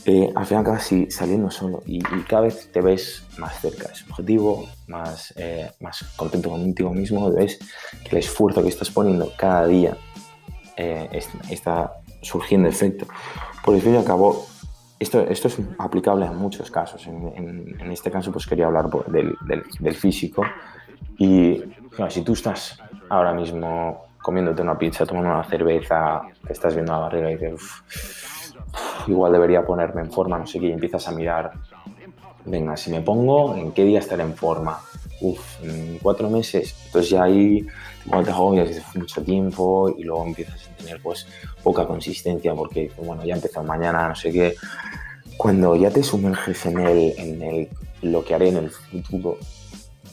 eh, 0.04 0.32
al 0.34 0.46
final 0.46 0.62
acabas 0.62 0.90
saliendo 1.10 1.48
solo 1.50 1.82
y, 1.86 2.00
cada 2.28 2.42
vez 2.42 2.70
te 2.72 2.80
ves 2.80 3.22
más 3.38 3.60
cerca 3.60 3.86
de 3.88 3.94
ese 3.94 4.04
objetivo, 4.10 4.68
más, 4.88 5.32
eh, 5.36 5.70
más 5.78 6.02
contento 6.16 6.50
contigo 6.50 6.92
mismo, 6.92 7.30
ves 7.30 7.58
que 8.02 8.10
el 8.10 8.18
esfuerzo 8.18 8.62
que 8.62 8.68
estás 8.68 8.90
poniendo 8.90 9.32
cada 9.36 9.66
día 9.66 9.96
eh, 10.82 11.22
está 11.50 11.92
surgiendo 12.20 12.68
efecto. 12.68 13.06
Por 13.64 13.78
fin 13.80 13.94
y 13.94 13.96
al 13.96 14.04
cabo, 14.04 14.46
esto, 14.98 15.20
esto 15.20 15.48
es 15.48 15.58
aplicable 15.78 16.26
a 16.26 16.32
muchos 16.32 16.70
casos. 16.70 17.06
En, 17.06 17.90
este 17.90 18.10
caso, 18.10 18.32
pues 18.32 18.46
quería 18.46 18.66
hablar 18.66 18.88
del, 19.08 19.36
del, 19.80 19.94
físico. 19.94 20.44
Y 21.18 21.62
si 22.08 22.22
tú 22.22 22.32
estás 22.32 22.78
ahora 23.08 23.32
mismo 23.32 24.06
comiéndote 24.20 24.62
una 24.62 24.78
pizza, 24.78 25.04
tomando 25.04 25.30
una 25.30 25.44
cerveza, 25.44 26.22
te 26.46 26.52
estás 26.52 26.74
viendo 26.74 26.92
la 26.92 26.98
barriga 26.98 27.30
y 27.30 27.36
dices, 27.36 27.60
igual 29.06 29.32
debería 29.32 29.64
ponerme 29.64 30.02
en 30.02 30.12
forma, 30.12 30.38
no 30.38 30.46
sé 30.46 30.60
qué, 30.60 30.66
y 30.66 30.72
empiezas 30.72 31.06
a 31.08 31.12
mirar, 31.12 31.52
venga, 32.44 32.76
si 32.76 32.90
me 32.90 33.00
pongo, 33.00 33.56
¿en 33.56 33.72
qué 33.72 33.84
día 33.84 33.98
estaré 33.98 34.22
en 34.22 34.34
forma? 34.34 34.78
Uf, 35.22 35.62
en 35.62 35.98
cuatro 36.02 36.28
meses. 36.28 36.74
Entonces 36.86 37.10
ya 37.10 37.22
ahí 37.22 37.64
cuando 38.08 38.26
te 38.26 38.30
agobias 38.32 38.76
hace 38.76 38.98
mucho 38.98 39.22
tiempo 39.22 39.94
y 39.96 40.02
luego 40.02 40.26
empiezas 40.26 40.68
a 40.68 40.76
tener 40.76 41.00
pues 41.00 41.26
poca 41.62 41.86
consistencia 41.86 42.54
porque 42.54 42.90
bueno, 42.98 43.24
ya 43.24 43.34
empezó 43.34 43.62
mañana, 43.62 44.08
no 44.08 44.16
sé 44.16 44.32
qué. 44.32 44.54
Cuando 45.36 45.76
ya 45.76 45.90
te 45.90 46.02
sumerges 46.02 46.66
en, 46.66 46.80
el, 46.80 47.14
en 47.16 47.42
el, 47.42 47.68
lo 48.02 48.24
que 48.24 48.34
haré 48.34 48.48
en 48.48 48.56
el 48.56 48.70
futuro 48.70 49.38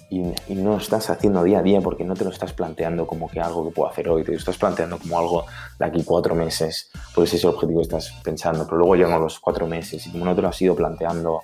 y, 0.09 0.55
no 0.55 0.77
estás 0.77 1.09
haciendo 1.09 1.43
día 1.43 1.59
a 1.59 1.63
día 1.63 1.81
porque 1.81 2.03
no 2.03 2.15
te 2.15 2.23
lo 2.23 2.31
estás 2.31 2.53
planteando 2.53 3.05
como 3.05 3.29
que 3.29 3.39
algo 3.39 3.67
que 3.67 3.75
puedo 3.75 3.89
hacer 3.89 4.09
hoy, 4.09 4.23
te 4.23 4.31
lo 4.31 4.37
estás 4.37 4.57
planteando 4.57 4.97
como 4.97 5.19
algo 5.19 5.45
de 5.77 5.85
aquí 5.85 6.03
cuatro 6.03 6.33
meses, 6.35 6.89
pues 7.13 7.33
ese 7.33 7.47
objetivo 7.47 7.79
que 7.79 7.83
estás 7.83 8.11
pensando, 8.23 8.65
pero 8.65 8.77
luego 8.77 8.95
llegan 8.95 9.21
los 9.21 9.39
cuatro 9.39 9.67
meses 9.67 10.05
y 10.07 10.11
como 10.11 10.25
no 10.25 10.35
te 10.35 10.41
lo 10.41 10.47
has 10.47 10.61
ido 10.61 10.75
planteando 10.75 11.41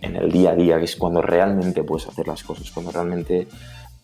en 0.00 0.16
el 0.16 0.30
día 0.30 0.50
a 0.50 0.54
día, 0.54 0.78
que 0.78 0.84
es 0.84 0.96
cuando 0.96 1.22
realmente 1.22 1.82
puedes 1.84 2.06
hacer 2.08 2.26
las 2.26 2.42
cosas, 2.42 2.70
cuando 2.70 2.92
realmente 2.92 3.48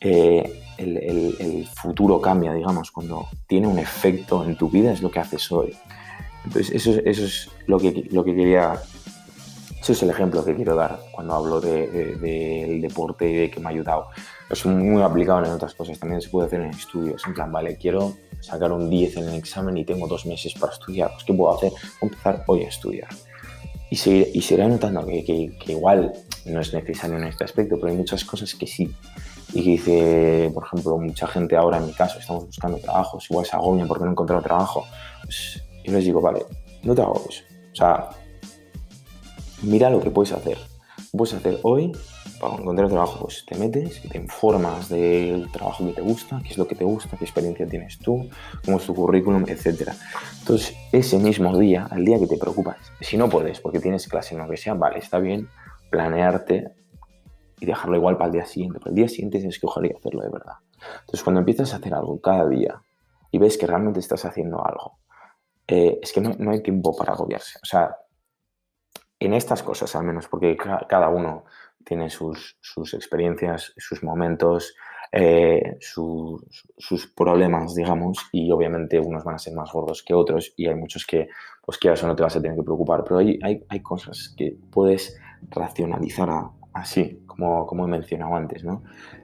eh, 0.00 0.62
el, 0.78 1.66
futuro 1.74 2.20
cambia, 2.20 2.52
digamos, 2.52 2.90
cuando 2.90 3.28
tiene 3.46 3.66
un 3.66 3.78
efecto 3.78 4.44
en 4.44 4.56
tu 4.56 4.68
vida 4.68 4.92
es 4.92 5.02
lo 5.02 5.10
que 5.10 5.20
haces 5.20 5.50
hoy. 5.52 5.74
Entonces, 6.44 6.74
eso, 6.74 7.00
eso 7.04 7.24
es 7.24 7.50
lo 7.66 7.78
que, 7.78 8.08
lo 8.10 8.24
que 8.24 8.34
quería 8.34 8.80
ese 9.82 9.94
es 9.94 10.02
el 10.04 10.10
ejemplo 10.10 10.44
que 10.44 10.54
quiero 10.54 10.76
dar 10.76 11.00
cuando 11.10 11.34
hablo 11.34 11.60
del 11.60 12.20
de, 12.20 12.78
deporte 12.80 13.28
y 13.28 13.34
de 13.34 13.50
que 13.50 13.58
me 13.58 13.66
ha 13.66 13.70
ayudado. 13.70 14.10
Es 14.48 14.64
muy 14.64 15.02
aplicado 15.02 15.44
en 15.44 15.50
otras 15.50 15.74
cosas, 15.74 15.98
también 15.98 16.20
se 16.20 16.28
puede 16.28 16.46
hacer 16.46 16.60
en 16.60 16.70
estudios. 16.70 17.20
En 17.26 17.34
plan, 17.34 17.50
vale, 17.50 17.76
quiero 17.76 18.14
sacar 18.38 18.70
un 18.70 18.88
10 18.88 19.16
en 19.16 19.28
el 19.30 19.34
examen 19.34 19.76
y 19.76 19.84
tengo 19.84 20.06
dos 20.06 20.24
meses 20.24 20.54
para 20.54 20.72
estudiar. 20.72 21.10
Pues, 21.10 21.24
¿Qué 21.24 21.34
puedo 21.34 21.52
hacer? 21.56 21.72
Empezar 22.00 22.44
hoy 22.46 22.62
a 22.62 22.68
estudiar. 22.68 23.08
Y, 23.92 23.96
seguir, 23.96 24.30
y 24.32 24.40
seguiré 24.40 24.70
notando 24.70 25.04
que, 25.04 25.22
que, 25.22 25.72
igual 25.72 26.14
no 26.46 26.60
es 26.62 26.72
necesario 26.72 27.18
en 27.18 27.24
este 27.24 27.44
aspecto, 27.44 27.76
pero 27.76 27.88
hay 27.88 27.98
muchas 27.98 28.24
cosas 28.24 28.54
que 28.54 28.66
sí. 28.66 28.90
Y 29.52 29.62
que 29.62 29.70
dice, 29.70 30.50
por 30.54 30.64
ejemplo, 30.64 30.96
mucha 30.96 31.26
gente 31.26 31.56
ahora, 31.56 31.76
en 31.76 31.88
mi 31.88 31.92
caso, 31.92 32.18
estamos 32.18 32.46
buscando 32.46 32.78
trabajos, 32.78 33.30
igual 33.30 33.44
se 33.44 33.54
agobian 33.54 33.86
porque 33.86 34.04
no 34.04 34.08
he 34.08 34.12
encontrado 34.12 34.40
trabajo. 34.40 34.86
Pues 35.24 35.62
yo 35.84 35.92
les 35.92 36.06
digo, 36.06 36.22
vale, 36.22 36.42
no 36.84 36.94
te 36.94 37.02
eso. 37.02 37.44
O 37.70 37.74
sea, 37.74 38.08
mira 39.60 39.90
lo 39.90 40.00
que 40.00 40.10
puedes 40.10 40.32
hacer. 40.32 40.56
Puedes 41.14 41.34
hacer 41.34 41.58
hoy 41.62 41.92
para 42.40 42.54
encontrar 42.54 42.88
trabajo, 42.88 43.20
pues 43.20 43.44
te 43.46 43.56
metes 43.56 44.04
y 44.04 44.08
te 44.08 44.18
informas 44.18 44.88
del 44.88 45.50
trabajo 45.52 45.86
que 45.86 45.92
te 45.92 46.00
gusta, 46.00 46.40
qué 46.42 46.50
es 46.50 46.58
lo 46.58 46.66
que 46.66 46.74
te 46.74 46.84
gusta, 46.84 47.16
qué 47.16 47.24
experiencia 47.24 47.66
tienes 47.66 47.98
tú, 47.98 48.28
cómo 48.64 48.78
es 48.78 48.86
tu 48.86 48.94
currículum, 48.94 49.44
etc. 49.46 49.90
Entonces, 50.40 50.76
ese 50.92 51.18
mismo 51.18 51.56
día, 51.58 51.86
al 51.90 52.04
día 52.04 52.18
que 52.18 52.26
te 52.26 52.36
preocupas, 52.36 52.76
si 53.00 53.16
no 53.16 53.28
puedes 53.28 53.60
porque 53.60 53.80
tienes 53.80 54.08
clase 54.08 54.34
en 54.34 54.42
lo 54.42 54.48
que 54.48 54.56
sea, 54.56 54.74
vale, 54.74 54.98
está 54.98 55.18
bien 55.18 55.48
planearte 55.90 56.74
y 57.60 57.66
dejarlo 57.66 57.96
igual 57.96 58.16
para 58.16 58.26
el 58.26 58.32
día 58.32 58.46
siguiente. 58.46 58.78
Pero 58.80 58.90
el 58.90 58.96
día 58.96 59.08
siguiente 59.08 59.38
tienes 59.38 59.60
que 59.60 59.66
ojalá 59.66 59.88
hacerlo 59.96 60.22
de 60.22 60.30
verdad. 60.30 60.54
Entonces, 61.00 61.22
cuando 61.22 61.40
empiezas 61.40 61.72
a 61.72 61.76
hacer 61.76 61.94
algo 61.94 62.20
cada 62.20 62.48
día 62.48 62.82
y 63.30 63.38
ves 63.38 63.56
que 63.56 63.66
realmente 63.66 64.00
estás 64.00 64.24
haciendo 64.24 64.64
algo, 64.66 64.98
eh, 65.68 66.00
es 66.02 66.12
que 66.12 66.20
no, 66.20 66.34
no 66.38 66.50
hay 66.50 66.62
tiempo 66.62 66.96
para 66.96 67.12
agobiarse. 67.12 67.58
O 67.62 67.66
sea, 67.66 67.96
en 69.24 69.34
estas 69.34 69.62
cosas 69.62 69.94
al 69.94 70.04
menos, 70.04 70.26
porque 70.26 70.56
cada 70.56 71.08
uno 71.08 71.44
tiene 71.84 72.10
sus, 72.10 72.56
experiencias, 72.94 73.72
sus 73.76 74.02
momentos, 74.02 74.74
eh, 75.10 75.76
sus 75.80 77.06
problemas, 77.14 77.74
digamos, 77.74 78.18
y 78.32 78.50
obviamente 78.50 78.98
unos 78.98 79.24
van 79.24 79.34
a 79.34 79.38
ser 79.38 79.54
más 79.54 79.70
gordos 79.72 80.02
que 80.02 80.14
otros 80.14 80.54
y 80.56 80.66
hay 80.66 80.74
muchos 80.74 81.06
que, 81.06 81.28
pues 81.64 81.78
que 81.78 81.92
eso 81.92 82.06
no 82.06 82.16
te 82.16 82.22
vas 82.22 82.36
a 82.36 82.40
tener 82.40 82.56
que 82.56 82.62
preocupar, 82.62 83.04
pero 83.04 83.18
hay, 83.18 83.38
hay, 83.42 83.80
cosas 83.80 84.34
que 84.36 84.56
puedes 84.70 85.20
racionalizar 85.50 86.30
así, 86.72 87.22
como, 87.26 87.66
como 87.66 87.84
he 87.84 87.88
mencionado 87.88 88.34
antes, 88.34 88.64
¿no? 88.64 88.82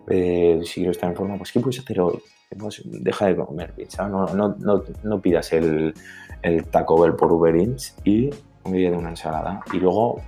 Eh, 0.08 0.60
si 0.64 0.74
quiero 0.74 0.90
estar 0.90 1.08
en 1.10 1.16
forma, 1.16 1.36
pues 1.38 1.52
¿qué 1.52 1.60
puedes 1.60 1.78
hacer 1.78 2.00
hoy? 2.00 2.18
Pues, 2.58 2.82
deja 2.84 3.26
de 3.26 3.36
comer 3.36 3.74
pizza, 3.74 4.08
no, 4.08 4.26
no, 4.34 4.56
no, 4.58 4.82
no 5.02 5.20
pidas 5.20 5.52
el, 5.52 5.94
el 6.42 6.66
Taco 6.66 7.00
Bell 7.00 7.14
por 7.14 7.32
Uber 7.32 7.54
Eats 7.54 7.96
y 8.04 8.30
un 8.64 8.72
día 8.72 8.90
de 8.90 8.96
una 8.96 9.10
ensalada 9.10 9.62
y 9.72 9.78
luego 9.78 10.20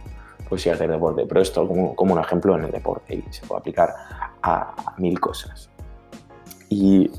pues 0.50 0.62
sí 0.62 0.68
hacer 0.68 0.90
deporte. 0.90 1.24
Pero 1.26 1.40
esto 1.40 1.66
como, 1.66 1.94
como 1.94 2.14
un 2.14 2.20
ejemplo 2.20 2.58
en 2.58 2.64
el 2.64 2.72
deporte 2.72 3.14
y 3.14 3.32
se 3.32 3.46
puede 3.46 3.60
aplicar 3.60 3.94
a, 4.42 4.94
mil 4.98 5.18
cosas. 5.18 5.70
Y 6.68 7.10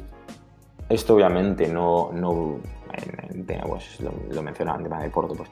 esto 0.89 1.15
obviamente 1.15 1.67
no, 1.67 2.11
no 2.13 2.57
pues, 3.67 4.01
lo, 4.01 4.11
lo, 4.29 4.43
mencionaba 4.43 4.77
en 4.77 4.83
tema 4.83 4.97
de 4.97 5.05
deporte, 5.05 5.33
pues 5.35 5.49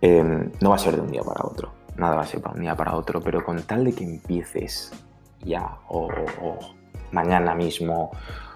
em, 0.00 0.52
no 0.60 0.70
va 0.70 0.76
a 0.76 0.78
ser 0.78 0.94
de 0.94 1.00
un 1.00 1.10
día 1.10 1.22
para 1.22 1.44
otro. 1.44 1.72
Nada 1.96 2.16
va 2.16 2.22
a 2.22 2.26
ser 2.26 2.42
de 2.42 2.50
un 2.50 2.60
día 2.60 2.76
para 2.76 2.94
otro, 2.94 3.20
pero 3.20 3.42
con 3.42 3.62
tal 3.62 3.84
de 3.84 3.94
que 3.94 4.04
empieces 4.04 4.92
ya 5.42 5.78
o, 5.88 6.08
mañana 7.12 7.54
mismo, 7.54 8.10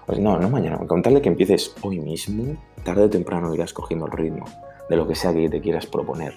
pues 0.05 0.19
no, 0.19 0.37
no 0.37 0.49
mañana, 0.49 0.77
con 0.85 1.01
tal 1.01 1.15
de 1.15 1.21
que 1.21 1.29
empieces 1.29 1.75
hoy 1.81 1.99
mismo, 1.99 2.55
tarde 2.83 3.05
o 3.05 3.09
temprano 3.09 3.53
irás 3.55 3.73
cogiendo 3.73 4.05
el 4.05 4.11
ritmo 4.11 4.45
de 4.89 4.95
lo 4.95 5.07
que 5.07 5.15
sea 5.15 5.33
que 5.33 5.49
te 5.49 5.61
quieras 5.61 5.85
proponer. 5.85 6.33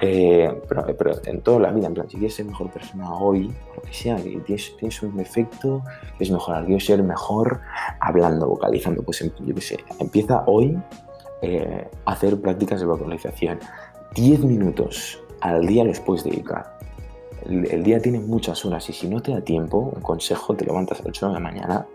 Eh, 0.00 0.52
pero, 0.68 0.86
pero, 0.96 1.12
en 1.24 1.40
toda 1.40 1.58
la 1.58 1.72
vida, 1.72 1.88
en 1.88 1.94
plan, 1.94 2.08
si 2.08 2.16
quieres 2.18 2.34
ser 2.34 2.46
mejor 2.46 2.70
persona 2.70 3.12
hoy, 3.14 3.52
lo 3.74 3.82
que 3.82 3.92
sea, 3.92 4.16
que 4.16 4.38
tienes, 4.46 5.02
un 5.02 5.16
defecto, 5.16 5.82
quieres 6.16 6.30
mejorar, 6.30 6.64
quieres 6.66 6.84
ser 6.84 7.02
mejor 7.02 7.60
hablando, 8.00 8.46
vocalizando, 8.46 9.02
pues 9.02 9.22
em, 9.22 9.30
yo 9.44 9.54
qué 9.54 9.60
sé, 9.60 9.78
empieza 9.98 10.44
hoy 10.46 10.78
eh, 11.42 11.88
a 12.04 12.12
hacer 12.12 12.40
prácticas 12.40 12.80
de 12.80 12.86
vocalización. 12.86 13.58
10 14.14 14.44
minutos 14.44 15.20
al 15.40 15.66
día 15.66 15.84
los 15.84 16.00
puedes 16.00 16.24
dedicar. 16.24 16.78
El, 17.46 17.82
día 17.82 18.00
tiene 18.00 18.20
muchas 18.20 18.64
horas 18.64 18.88
y 18.90 18.92
si 18.92 19.08
no 19.08 19.20
te 19.20 19.32
da 19.32 19.40
tiempo, 19.40 19.92
un 19.94 20.02
consejo, 20.02 20.54
te 20.54 20.64
levantas 20.64 21.00
a 21.00 21.02
las 21.02 21.10
8 21.10 21.28
de 21.28 21.32
la 21.34 21.40
mañana, 21.40 21.86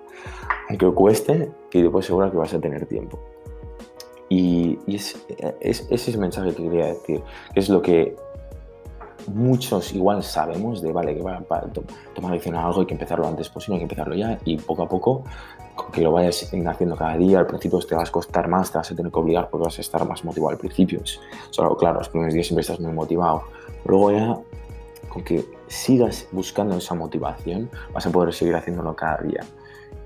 aunque 0.70 0.90
cueste, 0.92 1.52
y 1.72 1.82
te 1.82 1.90
puedo 1.90 2.00
asegurar 2.00 2.32
que 2.32 2.38
vas 2.38 2.54
a 2.54 2.60
tener 2.60 2.86
tiempo. 2.86 3.20
Y, 4.36 4.80
es, 4.88 5.16
ese 5.60 5.86
es 5.94 6.08
el 6.08 6.18
mensaje 6.18 6.56
que 6.56 6.64
quería 6.64 6.88
decir, 6.88 7.22
que 7.54 7.60
es 7.60 7.70
lo 7.70 7.84
que 7.84 8.16
muchos 9.28 9.94
igual 9.94 10.24
sabemos 10.24 10.82
de, 10.82 10.92
vale, 10.92 11.16
que 11.16 11.22
para, 11.22 11.68
tomar 12.16 12.34
acción 12.34 12.56
a 12.56 12.66
algo 12.66 12.82
hay 12.82 12.88
que 12.88 12.96
empezarlo 12.96 13.28
antes 13.28 13.50
posible, 13.50 13.76
hay 13.76 13.80
que 13.82 13.84
empezarlo 13.84 14.16
ya 14.16 14.40
y 14.44 14.58
poco 14.58 14.84
a 14.84 14.90
poco, 14.90 15.24
que 15.92 16.02
lo 16.02 16.12
vayas 16.12 16.52
haciendo 16.52 16.96
cada 16.96 17.16
día, 17.16 17.40
al 17.40 17.46
principio 17.46 17.78
te 17.80 17.94
vas 17.94 18.10
a 18.10 18.12
costar 18.12 18.48
más, 18.48 18.72
te 18.72 18.80
vas 18.80 18.92
a 18.92 18.96
tener 18.96 19.12
que 19.12 19.20
obligar 19.20 19.50
porque 19.52 19.66
vas 19.66 19.78
a 19.78 19.82
estar 19.82 20.08
más 20.08 20.26
motivado 20.26 20.50
al 20.50 20.58
principio. 20.58 21.02
Solo, 21.52 21.78
claro, 21.78 22.00
los 22.00 22.10
primeros 22.10 22.34
días 22.34 22.48
siempre 22.48 22.62
estás 22.62 22.80
muy 22.80 22.92
motivado. 22.92 23.44
Luego 23.86 24.12
ya, 24.12 24.40
con 25.10 25.24
que 25.24 25.46
sigas 25.68 26.28
buscando 26.32 26.76
esa 26.76 26.96
motivación, 26.96 27.70
vas 27.94 28.06
a 28.08 28.12
poder 28.12 28.34
seguir 28.34 28.56
haciéndolo 28.56 28.96
cada 28.96 29.18
día. 29.18 29.46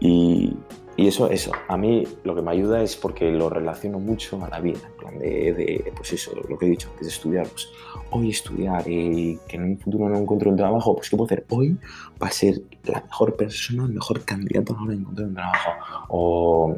Y, 0.01 0.53
y 0.97 1.07
eso, 1.07 1.29
eso, 1.29 1.51
a 1.67 1.77
mí 1.77 2.03
lo 2.23 2.35
que 2.35 2.41
me 2.41 2.51
ayuda 2.51 2.81
es 2.81 2.95
porque 2.95 3.31
lo 3.31 3.49
relaciono 3.49 3.99
mucho 3.99 4.43
a 4.43 4.49
la 4.49 4.59
vida, 4.59 4.79
en 4.85 4.97
plan 4.97 5.19
de, 5.19 5.93
pues 5.95 6.13
eso, 6.13 6.31
lo 6.49 6.57
que 6.57 6.65
he 6.65 6.69
dicho 6.69 6.89
antes 6.89 7.07
de 7.07 7.13
estudiar, 7.13 7.47
pues 7.47 7.69
hoy 8.09 8.31
estudiar 8.31 8.83
y 8.87 9.39
que 9.47 9.57
en 9.57 9.63
un 9.63 9.77
futuro 9.77 10.09
no 10.09 10.17
encuentro 10.17 10.49
un 10.49 10.57
trabajo, 10.57 10.95
pues 10.95 11.09
¿qué 11.09 11.15
puedo 11.15 11.27
hacer? 11.27 11.45
Hoy 11.49 11.77
va 12.21 12.27
a 12.27 12.31
ser 12.31 12.61
la 12.83 13.01
mejor 13.01 13.35
persona, 13.35 13.85
el 13.85 13.93
mejor 13.93 14.25
candidato 14.25 14.73
a 14.73 14.75
la 14.75 14.81
hora 14.81 14.91
de 14.91 14.97
encontrar 14.97 15.27
un 15.27 15.33
trabajo. 15.35 15.71
O 16.09 16.77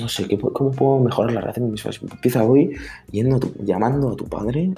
no 0.00 0.08
sé, 0.08 0.28
¿cómo 0.52 0.70
puedo 0.70 0.98
mejorar 0.98 1.32
la 1.32 1.40
relación 1.40 1.66
con 1.66 1.72
mis 1.72 1.82
padres? 1.82 2.02
Empieza 2.02 2.44
hoy 2.44 2.76
yendo 3.10 3.40
llamando 3.62 4.10
a 4.10 4.16
tu 4.16 4.26
padre, 4.26 4.74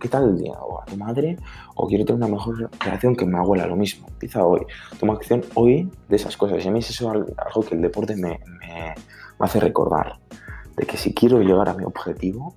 ¿qué 0.00 0.08
tal 0.08 0.30
el 0.30 0.38
día? 0.38 0.52
O 0.52 0.80
a 0.80 0.84
tu 0.86 0.96
madre, 0.96 1.36
o 1.74 1.86
quiero 1.86 2.04
tener 2.04 2.22
una 2.22 2.28
mejor 2.28 2.70
relación 2.80 3.14
que 3.14 3.26
mi 3.26 3.36
abuela, 3.36 3.66
lo 3.66 3.76
mismo. 3.76 4.06
Empieza 4.08 4.44
hoy. 4.44 4.62
Toma 4.98 5.14
acción 5.14 5.42
hoy 5.54 5.90
de 6.08 6.16
esas 6.16 6.36
cosas. 6.36 6.64
Y 6.64 6.68
a 6.68 6.70
mí 6.70 6.78
es 6.78 6.90
eso 6.90 7.10
algo 7.10 7.62
que 7.68 7.74
el 7.74 7.82
deporte 7.82 8.16
me, 8.16 8.40
me, 8.60 8.94
hace 9.38 9.60
recordar. 9.60 10.18
De 10.76 10.86
que 10.86 10.96
si 10.96 11.12
quiero 11.12 11.40
llegar 11.42 11.68
a 11.68 11.74
mi 11.74 11.84
objetivo, 11.84 12.54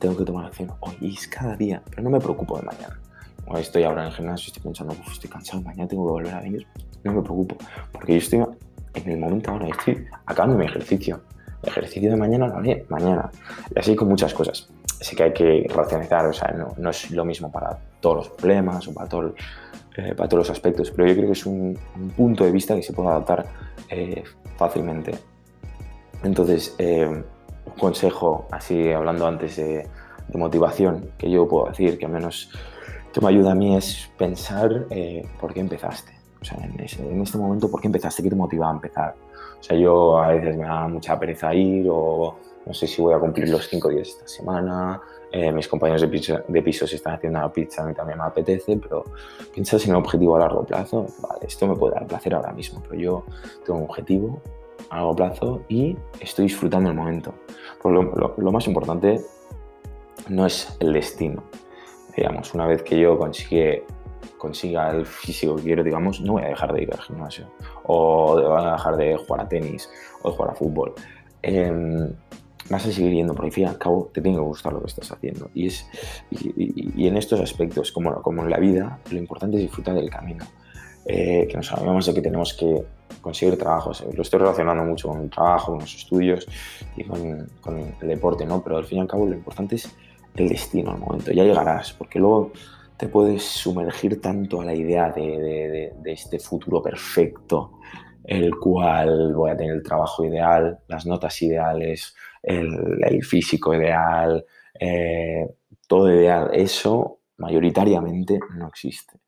tengo 0.00 0.16
que 0.16 0.24
tomar 0.24 0.46
acción 0.46 0.70
hoy. 0.80 0.96
Y 1.00 1.14
es 1.14 1.28
cada 1.28 1.56
día. 1.56 1.82
Pero 1.90 2.02
no 2.02 2.10
me 2.10 2.18
preocupo 2.18 2.58
de 2.58 2.64
mañana. 2.64 2.98
Hoy 3.46 3.60
estoy 3.60 3.84
ahora 3.84 4.02
en 4.02 4.08
el 4.08 4.14
gimnasio, 4.14 4.46
estoy 4.48 4.62
pensando, 4.62 4.96
estoy 5.10 5.30
cansado, 5.30 5.62
mañana 5.62 5.86
tengo 5.88 6.06
que 6.06 6.12
volver 6.12 6.34
a 6.34 6.40
venir. 6.40 6.66
No 7.04 7.12
me 7.12 7.22
preocupo. 7.22 7.56
Porque 7.92 8.12
yo 8.12 8.18
estoy 8.18 8.44
en 8.94 9.10
el 9.10 9.18
momento 9.18 9.50
ahora 9.50 9.68
estoy 9.68 10.06
acabando 10.26 10.58
mi 10.58 10.66
ejercicio. 10.66 11.20
El 11.62 11.68
ejercicio 11.68 12.10
de 12.10 12.16
mañana 12.16 12.48
lo 12.48 12.56
haré 12.56 12.84
mañana. 12.88 13.30
Y 13.74 13.78
así 13.78 13.94
con 13.94 14.08
muchas 14.08 14.34
cosas. 14.34 14.68
Así 15.00 15.16
que 15.16 15.22
hay 15.24 15.32
que 15.32 15.66
racionalizar, 15.68 16.26
o 16.26 16.32
sea, 16.32 16.54
no, 16.76 16.90
es 16.90 17.10
lo 17.10 17.24
mismo 17.24 17.50
para 17.50 17.76
todos 18.00 18.16
los 18.16 18.28
problemas 18.30 18.86
o 18.86 18.94
para, 18.94 19.08
eh, 19.96 20.14
todos 20.14 20.34
los 20.34 20.50
aspectos, 20.50 20.92
pero 20.92 21.08
yo 21.08 21.14
creo 21.14 21.26
que 21.26 21.32
es 21.32 21.44
un, 21.44 21.76
punto 22.16 22.44
de 22.44 22.52
vista 22.52 22.76
que 22.76 22.82
se 22.82 22.92
puede 22.92 23.08
adaptar 23.08 23.46
eh, 23.90 24.22
fácilmente. 24.56 25.12
Entonces, 26.22 26.76
eh, 26.78 27.04
un 27.04 27.74
consejo, 27.78 28.46
así 28.52 28.92
hablando 28.92 29.26
antes 29.26 29.56
de, 29.56 29.88
de, 30.28 30.38
motivación, 30.38 31.10
que 31.18 31.28
yo 31.28 31.48
puedo 31.48 31.66
decir, 31.66 31.98
que 31.98 32.06
al 32.06 32.12
menos 32.12 32.50
que 33.12 33.20
me 33.20 33.28
ayuda 33.28 33.52
a 33.52 33.54
mí 33.56 33.76
es 33.76 34.08
pensar 34.16 34.86
por 35.40 35.52
qué 35.52 35.60
empezaste. 35.60 36.21
O 36.42 36.44
sea, 36.44 36.58
en, 36.64 36.80
este 36.80 37.38
momento, 37.38 37.70
¿por 37.70 37.80
qué 37.80 37.86
empezaste? 37.86 38.20
¿Qué 38.20 38.28
te 38.28 38.34
motivaba 38.34 38.72
a 38.72 38.74
empezar? 38.74 39.14
O 39.60 39.62
sea, 39.62 39.76
yo 39.76 40.18
a 40.18 40.28
veces 40.32 40.56
me 40.56 40.64
da 40.64 40.88
mucha 40.88 41.16
pereza 41.18 41.54
ir 41.54 41.86
o 41.88 42.34
no 42.66 42.74
sé 42.74 42.88
si 42.88 43.00
voy 43.00 43.14
a 43.14 43.18
cumplir 43.20 43.48
los 43.48 43.68
cinco 43.68 43.88
días 43.88 44.08
esta 44.08 44.26
semana. 44.26 45.00
Eh, 45.30 45.52
mis 45.52 45.68
compañeros 45.68 46.02
de 46.02 46.08
piso, 46.08 46.40
de 46.46 46.62
piso 46.62 46.84
se 46.86 46.96
están 46.96 47.14
haciendo 47.14 47.38
una 47.38 47.52
pizza, 47.52 47.82
a 47.82 47.86
mí 47.86 47.94
también 47.94 48.18
me 48.18 48.24
apetece, 48.24 48.76
pero 48.76 49.04
piensas 49.54 49.84
en 49.84 49.92
un 49.92 49.96
objetivo 49.98 50.34
a 50.36 50.40
largo 50.40 50.64
plazo. 50.64 51.06
Vale, 51.20 51.46
esto 51.46 51.66
me 51.68 51.76
puede 51.76 51.94
dar 51.94 52.06
placer 52.08 52.34
ahora 52.34 52.52
mismo, 52.52 52.82
pero 52.82 53.00
yo 53.00 53.24
tengo 53.64 53.78
un 53.78 53.84
objetivo 53.84 54.40
a 54.90 54.96
largo 54.96 55.14
plazo 55.14 55.62
y 55.68 55.96
estoy 56.18 56.46
disfrutando 56.46 56.90
el 56.90 56.96
momento. 56.96 57.32
Lo, 57.84 58.02
lo, 58.36 58.52
más 58.52 58.66
importante 58.66 59.20
no 60.28 60.44
es 60.44 60.76
el 60.80 60.92
destino. 60.92 61.44
Digamos, 62.16 62.52
una 62.52 62.66
vez 62.66 62.82
que 62.82 62.98
yo 62.98 63.16
consigue 63.16 63.84
consiga 64.42 64.90
el 64.90 65.06
físico 65.06 65.54
que 65.54 65.62
quiero, 65.62 65.84
digamos, 65.84 66.20
no 66.20 66.32
voy 66.32 66.42
a 66.42 66.48
dejar 66.48 66.72
de 66.72 66.82
ir 66.82 66.92
al 66.92 67.00
gimnasio 67.00 67.46
o 67.84 68.34
voy 68.34 68.64
a 68.64 68.72
dejar 68.72 68.96
de 68.96 69.16
jugar 69.16 69.42
a 69.42 69.48
tenis 69.48 69.88
o 70.20 70.30
de 70.30 70.36
jugar 70.36 70.50
a 70.50 70.54
fútbol. 70.56 70.94
Em, 71.42 72.12
vas 72.68 72.84
a 72.84 72.90
seguir 72.90 73.12
yendo 73.12 73.34
porque 73.34 73.50
al 73.50 73.52
fin 73.52 73.64
y 73.64 73.66
al 73.68 73.78
cabo 73.78 74.10
te 74.12 74.20
tiene 74.20 74.38
que 74.38 74.42
gustar 74.42 74.72
lo 74.72 74.80
que 74.80 74.88
estás 74.88 75.12
haciendo. 75.12 75.48
Y, 75.54 75.68
es, 75.68 75.86
y, 76.30 77.06
en 77.06 77.16
estos 77.16 77.38
aspectos, 77.40 77.92
como, 77.92 78.20
como 78.20 78.42
en 78.42 78.50
la 78.50 78.58
vida, 78.58 78.98
lo 79.12 79.18
importante 79.18 79.58
es 79.58 79.62
disfrutar 79.62 79.94
del 79.94 80.10
camino. 80.10 80.44
Eh, 81.04 81.46
que 81.48 81.56
nos 81.56 81.68
sabemos 81.68 82.06
de 82.06 82.14
que 82.14 82.20
tenemos 82.20 82.52
que 82.54 82.84
conseguir 83.20 83.56
trabajos. 83.56 84.04
Lo 84.12 84.22
estoy 84.22 84.40
relacionando 84.40 84.82
mucho 84.82 85.08
con 85.08 85.20
el 85.20 85.30
trabajo, 85.30 85.72
con 85.72 85.82
los 85.82 85.94
estudios 85.94 86.48
y 86.96 87.04
con, 87.04 87.48
con, 87.60 87.78
el 88.00 88.08
deporte, 88.08 88.44
¿no? 88.44 88.60
Pero 88.60 88.78
al 88.78 88.86
fin 88.86 88.98
y 88.98 89.00
al 89.02 89.08
cabo 89.08 89.24
lo 89.24 89.34
importante 89.34 89.76
es 89.76 89.88
el 90.34 90.48
destino, 90.48 90.90
al 90.90 90.98
momento. 90.98 91.30
Ya 91.30 91.44
llegarás, 91.44 91.92
porque 91.92 92.18
luego 92.18 92.50
te 93.02 93.08
puedes 93.08 93.42
sumergir 93.42 94.20
tanto 94.20 94.60
a 94.60 94.64
la 94.64 94.76
idea 94.76 95.10
de, 95.10 95.92
este 96.04 96.38
futuro 96.38 96.80
perfecto, 96.80 97.80
el 98.22 98.54
cual 98.54 99.34
voy 99.34 99.50
a 99.50 99.56
tener 99.56 99.74
el 99.74 99.82
trabajo 99.82 100.24
ideal, 100.24 100.78
las 100.86 101.04
notas 101.04 101.42
ideales, 101.42 102.14
el, 102.40 103.24
físico 103.24 103.74
ideal, 103.74 104.46
eh, 104.78 105.48
todo 105.88 106.14
ideal. 106.14 106.50
Eso 106.52 107.18
mayoritariamente 107.38 108.38
no 108.54 108.68
existe. 108.68 109.18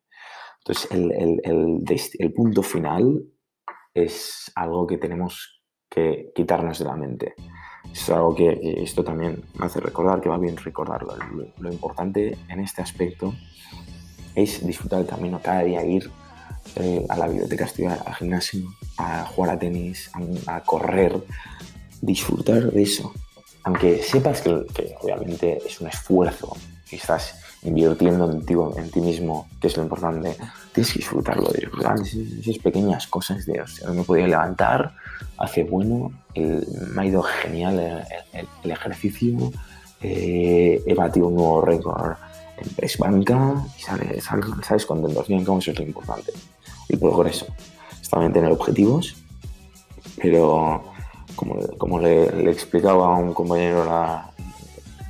Entonces, 0.58 0.88
el, 0.92 2.32
punto 2.32 2.62
final 2.62 3.24
es 3.92 4.52
algo 4.54 4.86
que 4.86 4.98
tenemos 4.98 5.64
que 5.90 6.30
quitarnos 6.32 6.78
de 6.78 6.84
la 6.84 6.94
mente. 6.94 7.34
Es 7.92 8.10
algo 8.10 8.34
que, 8.34 8.82
esto 8.82 9.04
también 9.04 9.42
me 9.54 9.66
hace 9.66 9.80
recordar, 9.80 10.20
que 10.20 10.28
va 10.28 10.38
bien 10.38 10.56
recordarlo. 10.56 11.16
Lo, 11.58 11.72
importante 11.72 12.36
en 12.48 12.60
este 12.60 12.82
aspecto 12.82 13.34
es 14.34 14.66
disfrutar 14.66 15.00
el 15.00 15.06
camino 15.06 15.40
cada 15.42 15.62
día, 15.62 15.84
ir 15.84 16.10
eh, 16.76 17.06
a 17.08 17.16
la 17.16 17.28
biblioteca, 17.28 17.64
estudiar, 17.64 18.02
al 18.04 18.14
gimnasio, 18.14 18.68
a 18.96 19.24
jugar 19.24 19.50
a 19.50 19.58
tenis, 19.58 20.10
a, 20.46 20.60
correr, 20.60 21.22
disfrutar 22.00 22.72
de 22.72 22.82
eso. 22.82 23.12
Aunque 23.62 24.02
sepas 24.02 24.42
que, 24.42 24.94
obviamente 25.00 25.62
es 25.64 25.80
un 25.80 25.88
esfuerzo 25.88 26.54
estás 26.94 27.40
invirtiendo 27.64 28.30
en 28.30 28.44
ti, 28.44 28.54
en 28.76 28.90
ti 28.90 29.00
mismo, 29.00 29.48
que 29.60 29.68
es 29.68 29.76
lo 29.76 29.82
importante, 29.82 30.36
tienes 30.72 30.92
que 30.92 30.98
disfrutarlo, 30.98 31.48
de 31.48 31.60
disfrutar 31.60 31.96
esas, 31.98 32.58
pequeñas 32.58 33.06
cosas 33.06 33.46
de, 33.46 33.60
o 33.60 33.66
sea, 33.66 33.90
me 33.90 34.02
podía 34.02 34.26
levantar, 34.26 34.94
hace 35.38 35.64
bueno, 35.64 36.12
me 36.34 37.02
ha 37.02 37.06
ido 37.06 37.22
genial 37.22 38.06
el, 38.32 38.70
ejercicio, 38.70 39.50
eh, 40.02 40.82
he 40.86 40.94
batido 40.94 41.28
un 41.28 41.36
nuevo 41.36 41.62
récord 41.62 42.16
en 42.58 42.68
press 42.74 42.98
banca, 42.98 43.54
y 43.78 43.82
sabes, 43.82 44.24
sabes 44.62 44.84
cuando 44.84 45.08
en 45.08 45.14
2000 45.14 45.42
eso 45.42 45.70
es 45.70 45.78
lo 45.78 45.84
importante, 45.84 46.32
el 46.90 46.98
progreso. 46.98 47.46
Está 48.00 48.18
bien 48.18 48.32
tener 48.34 48.52
objetivos, 48.52 49.16
pero 50.20 50.84
como, 51.34 51.66
como 51.78 51.98
le, 51.98 52.50
explicaba 52.50 53.16
a 53.16 53.18
un 53.18 53.32
compañero 53.32 53.84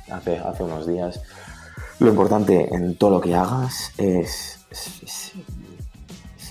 hace, 0.09 0.37
hace 0.37 0.63
unos 0.63 0.87
días, 0.87 1.21
lo 1.99 2.09
importante 2.09 2.73
en 2.73 2.95
todo 2.95 3.11
lo 3.11 3.21
que 3.21 3.35
hagas 3.35 3.93
es, 3.97 4.59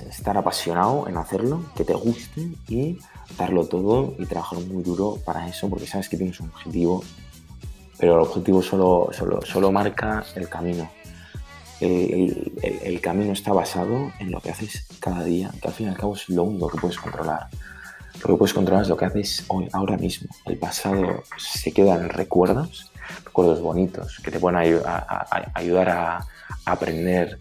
estar 0.08 0.36
apasionado 0.36 1.06
en 1.08 1.16
hacerlo, 1.16 1.64
que 1.76 1.84
te 1.84 1.94
guste 1.94 2.48
y 2.68 2.98
darlo 3.38 3.66
todo 3.66 4.14
y 4.18 4.26
trabajar 4.26 4.60
muy 4.60 4.82
duro 4.82 5.18
para 5.24 5.48
eso 5.48 5.68
porque 5.68 5.86
sabes 5.86 6.08
que 6.08 6.16
tienes 6.16 6.40
un 6.40 6.48
objetivo, 6.48 7.02
pero 7.98 8.14
el 8.14 8.20
objetivo 8.20 8.62
solo, 8.62 9.10
solo, 9.12 9.40
solo 9.42 9.70
marca 9.72 10.24
el 10.34 10.48
camino. 10.48 10.90
El, 11.80 13.00
camino 13.02 13.32
está 13.32 13.52
basado 13.52 14.12
en 14.18 14.30
lo 14.30 14.40
que 14.40 14.50
haces 14.50 14.86
cada 15.00 15.22
día, 15.24 15.50
que 15.60 15.68
al 15.68 15.74
fin 15.74 15.88
y 15.88 15.90
al 15.90 15.96
cabo 15.96 16.14
es 16.14 16.28
lo 16.30 16.44
único 16.44 16.68
que 16.68 16.78
puedes 16.78 16.96
controlar. 16.96 17.48
Lo 18.22 18.28
que 18.28 18.36
puedes 18.36 18.54
controlar 18.54 18.84
es 18.84 18.88
lo 18.88 18.96
que 18.96 19.04
haces 19.04 19.44
hoy, 19.48 19.68
ahora 19.72 19.98
mismo. 19.98 20.30
El 20.46 20.56
pasado 20.56 21.24
se 21.36 21.72
queda 21.72 21.96
en 21.96 22.08
recuerdos 22.08 22.90
recuerdos 23.25 23.61
bonitos 23.61 24.20
que 24.23 24.30
te 24.30 24.38
pueden 24.38 24.58
ayudar 24.58 25.88
a, 25.88 26.26
aprender 26.66 27.38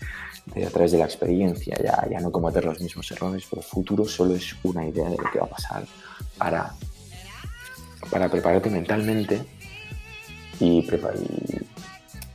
a 0.55 0.70
través 0.70 0.91
de 0.91 0.98
la 0.98 1.05
experiencia, 1.05 1.77
ya, 1.82 2.05
ya 2.10 2.20
no 2.20 2.32
cometer 2.32 2.65
los 2.65 2.79
mismos 2.79 3.10
errores, 3.12 3.46
pero 3.50 3.62
el 3.62 3.67
futuro 3.67 4.05
solo 4.05 4.36
es 4.36 4.55
una 4.63 4.86
idea 4.86 5.10
de 5.10 5.17
lo 5.17 5.32
que 5.32 5.39
va 5.39 5.46
a 5.46 5.50
pasar 5.50 5.84
para, 6.38 6.74
para 8.10 8.29
prepararte 8.29 8.70
mentalmente 8.70 9.41
y, 10.60 10.86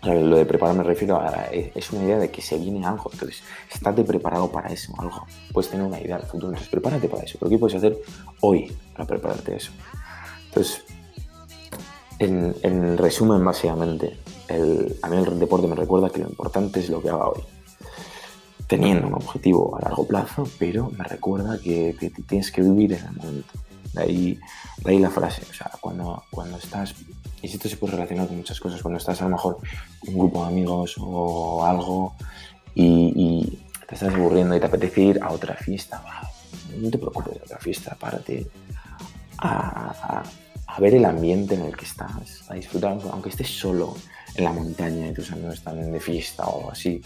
lo 0.03 0.37
de 0.37 0.47
preparar 0.47 0.77
me 0.77 0.85
refiero 0.85 1.21
a 1.21 1.49
es 1.53 1.93
una 1.93 2.05
idea 2.05 2.19
de 2.19 2.31
que 2.31 2.41
se 2.41 2.57
viene 2.57 2.87
algo, 2.87 3.11
entonces 3.13 3.43
estate 3.73 4.05
preparado 4.05 4.51
para 4.51 4.73
eso, 4.73 4.93
algo, 4.99 5.27
puedes 5.53 5.71
tener 5.71 5.85
una 5.85 6.01
idea 6.01 6.17
del 6.17 6.27
futuro, 6.27 6.49
entonces 6.49 6.69
prepárate 6.69 7.09
para 7.09 7.25
eso, 7.25 7.37
pero 7.39 7.51
¿qué 7.51 7.59
puedes 7.59 7.77
hacer 7.77 7.99
hoy 8.41 8.73
para 8.93 9.07
prepararte 9.07 9.57
eso? 9.57 9.73
Entonces, 10.47 10.85
en, 12.19 12.99
resumen, 12.99 13.45
básicamente, 13.45 14.17
a 15.03 15.09
mí 15.09 15.17
el 15.17 15.39
deporte 15.39 15.67
me 15.67 15.77
recuerda 15.77 16.11
que 16.11 16.21
lo 16.21 16.29
importante 16.29 16.81
es 16.81 16.89
lo 16.89 17.01
que 17.01 17.11
haga 17.11 17.29
hoy. 17.29 17.43
Teniendo 18.67 19.07
un 19.07 19.15
objetivo 19.15 19.77
a 19.77 19.83
largo 19.83 20.07
plazo, 20.07 20.47
pero 20.59 20.91
me 20.91 21.05
recuerda 21.05 21.59
que, 21.59 21.97
tienes 22.27 22.51
que 22.51 22.63
vivir 22.63 22.93
en 22.95 23.07
el 23.07 23.13
momento. 23.13 23.53
De 23.95 24.03
ahí, 24.03 24.41
ahí 24.85 24.99
la 24.99 25.11
frase, 25.11 25.43
o 25.49 25.55
sea, 25.55 25.71
cuando, 25.81 26.23
cuando 26.31 26.59
estás, 26.59 26.95
y 27.41 27.47
esto 27.47 27.69
se 27.69 27.77
puede 27.77 27.95
relacionar 27.95 28.27
con 28.27 28.37
muchas 28.37 28.61
cosas, 28.61 28.83
cuando 28.83 28.99
estás 28.99 29.21
a 29.23 29.25
lo 29.25 29.31
mejor 29.31 29.59
con 30.01 30.15
un 30.15 30.19
grupo 30.19 30.43
de 30.43 30.49
amigos 30.49 30.97
o 30.99 31.65
algo 31.65 32.15
y, 32.75 33.59
te 33.89 33.95
estás 33.95 34.15
aburriendo 34.15 34.55
y 34.55 34.61
te 34.61 34.67
apetece 34.67 35.01
ir 35.01 35.23
a 35.23 35.33
otra 35.33 35.55
fiesta, 35.55 36.03
no 36.77 36.91
te 36.91 36.99
preocupes 36.99 37.37
de 37.37 37.41
otra 37.41 37.59
fiesta, 37.59 37.97
párate 37.99 38.47
a, 39.39 40.21
a 40.21 40.25
ver 40.81 40.95
el 40.95 41.05
ambiente 41.05 41.55
en 41.55 41.63
el 41.63 41.77
que 41.77 41.85
estás, 41.85 42.45
a 42.49 42.55
disfrutar, 42.55 42.99
aunque 43.11 43.31
estés 43.31 43.49
solo 43.49 43.97
en 44.35 44.45
la 44.45 44.53
montaña 44.53 45.09
y 45.09 45.13
tus 45.13 45.33
amigos 45.33 45.55
están 45.55 45.91
de 45.91 46.01
fiesta 46.01 46.45
o 46.45 46.71
así. 46.71 47.01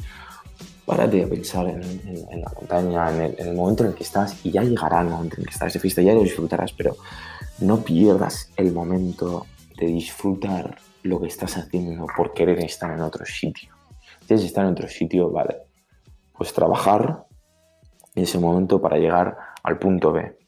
Párate 0.84 1.22
a 1.22 1.28
pensar 1.28 1.68
en, 1.68 2.40
la 2.40 2.52
montaña, 2.54 3.24
en 3.24 3.48
el, 3.48 3.54
momento 3.54 3.84
en 3.84 3.90
el 3.90 3.94
que 3.94 4.02
estás 4.02 4.44
y 4.44 4.50
ya 4.50 4.62
llegará 4.62 5.00
el 5.00 5.08
momento 5.08 5.36
en 5.36 5.42
el 5.42 5.46
que 5.46 5.52
estás 5.52 5.72
de 5.72 5.80
fiesta, 5.80 6.02
ya 6.02 6.12
lo 6.12 6.22
disfrutarás, 6.22 6.72
pero 6.72 6.96
no 7.60 7.82
pierdas 7.82 8.50
el 8.56 8.72
momento 8.72 9.46
de 9.78 9.86
disfrutar 9.86 10.76
lo 11.04 11.20
que 11.20 11.28
estás 11.28 11.56
haciendo 11.56 12.06
por 12.16 12.34
querer 12.34 12.58
estar 12.60 12.90
en 12.90 13.00
otro 13.00 13.24
sitio. 13.24 13.72
Quieres 14.26 14.44
estar 14.44 14.64
en 14.64 14.72
otro 14.72 14.88
sitio, 14.88 15.30
vale, 15.30 15.56
pues 16.36 16.52
trabajar 16.52 17.24
en 18.14 18.24
ese 18.24 18.38
momento 18.38 18.80
para 18.80 18.98
llegar 18.98 19.36
al 19.62 19.78
punto 19.78 20.12
B 20.12 20.41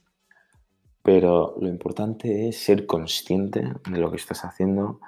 pero 1.04 1.54
lo 1.60 1.68
importante 1.68 2.48
es 2.48 2.64
ser 2.64 2.86
consciente 2.86 3.60
de 3.60 3.98
lo 3.98 4.10
que 4.10 4.16
estás 4.16 4.42
haciendo 4.46 5.00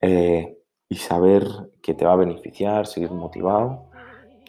eh, 0.00 0.56
y 0.88 0.96
saber 0.96 1.46
que 1.82 1.92
te 1.92 2.06
va 2.06 2.14
a 2.14 2.16
beneficiar, 2.16 2.86
seguir 2.86 3.10
motivado 3.10 3.90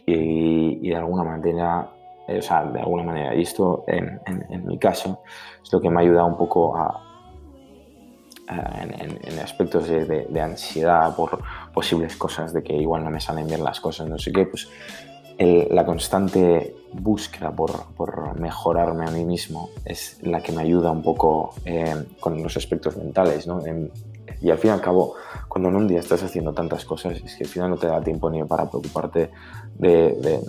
y, 0.05 0.87
de 0.87 0.95
alguna 0.95 1.25
manera, 1.25 1.91
eh, 2.29 2.37
o 2.37 2.41
sea, 2.41 2.63
de 2.63 2.79
alguna 2.79 3.03
manera, 3.03 3.35
y 3.35 3.41
esto 3.41 3.83
en, 3.87 4.21
mi 4.65 4.79
caso 4.79 5.19
es 5.61 5.73
lo 5.73 5.81
que 5.81 5.89
me 5.89 5.97
ha 5.97 6.03
ayudado 6.03 6.27
un 6.27 6.37
poco 6.37 6.77
a, 6.77 7.01
en, 8.47 9.39
aspectos 9.39 9.89
de, 9.89 10.05
de, 10.05 10.41
ansiedad 10.41 11.13
por 11.13 11.43
posibles 11.73 12.15
cosas, 12.15 12.53
de 12.53 12.63
que 12.63 12.73
igual 12.73 13.03
no 13.03 13.09
me 13.09 13.19
salen 13.19 13.47
bien 13.47 13.65
las 13.65 13.81
cosas, 13.81 14.07
no 14.07 14.17
sé 14.17 14.31
qué, 14.31 14.45
pues 14.45 14.69
la 15.37 15.85
constante 15.85 16.75
búsqueda 16.93 17.51
por, 17.51 18.39
mejorarme 18.39 19.05
a 19.05 19.11
mí 19.11 19.25
mismo 19.25 19.69
es 19.83 20.17
la 20.21 20.41
que 20.41 20.51
me 20.51 20.61
ayuda 20.61 20.91
un 20.91 21.01
poco 21.01 21.53
eh, 21.65 21.93
con 22.19 22.41
los 22.41 22.55
aspectos 22.57 22.95
mentales, 22.97 23.47
¿no? 23.47 23.61
y 24.41 24.49
al 24.49 24.57
fin 24.57 24.71
y 24.71 24.73
al 24.73 24.81
cabo, 24.81 25.15
cuando 25.47 25.69
en 25.69 25.75
un 25.75 25.87
día 25.87 25.99
estás 25.99 26.21
haciendo 26.23 26.53
tantas 26.53 26.85
cosas, 26.85 27.19
es 27.23 27.35
que 27.35 27.45
al 27.45 27.49
final 27.49 27.69
no 27.71 27.77
te 27.77 27.87
da 27.87 28.01
tiempo 28.01 28.29
ni 28.29 28.43
para 28.43 28.69
preocuparte 28.69 29.31
de, 29.77 30.41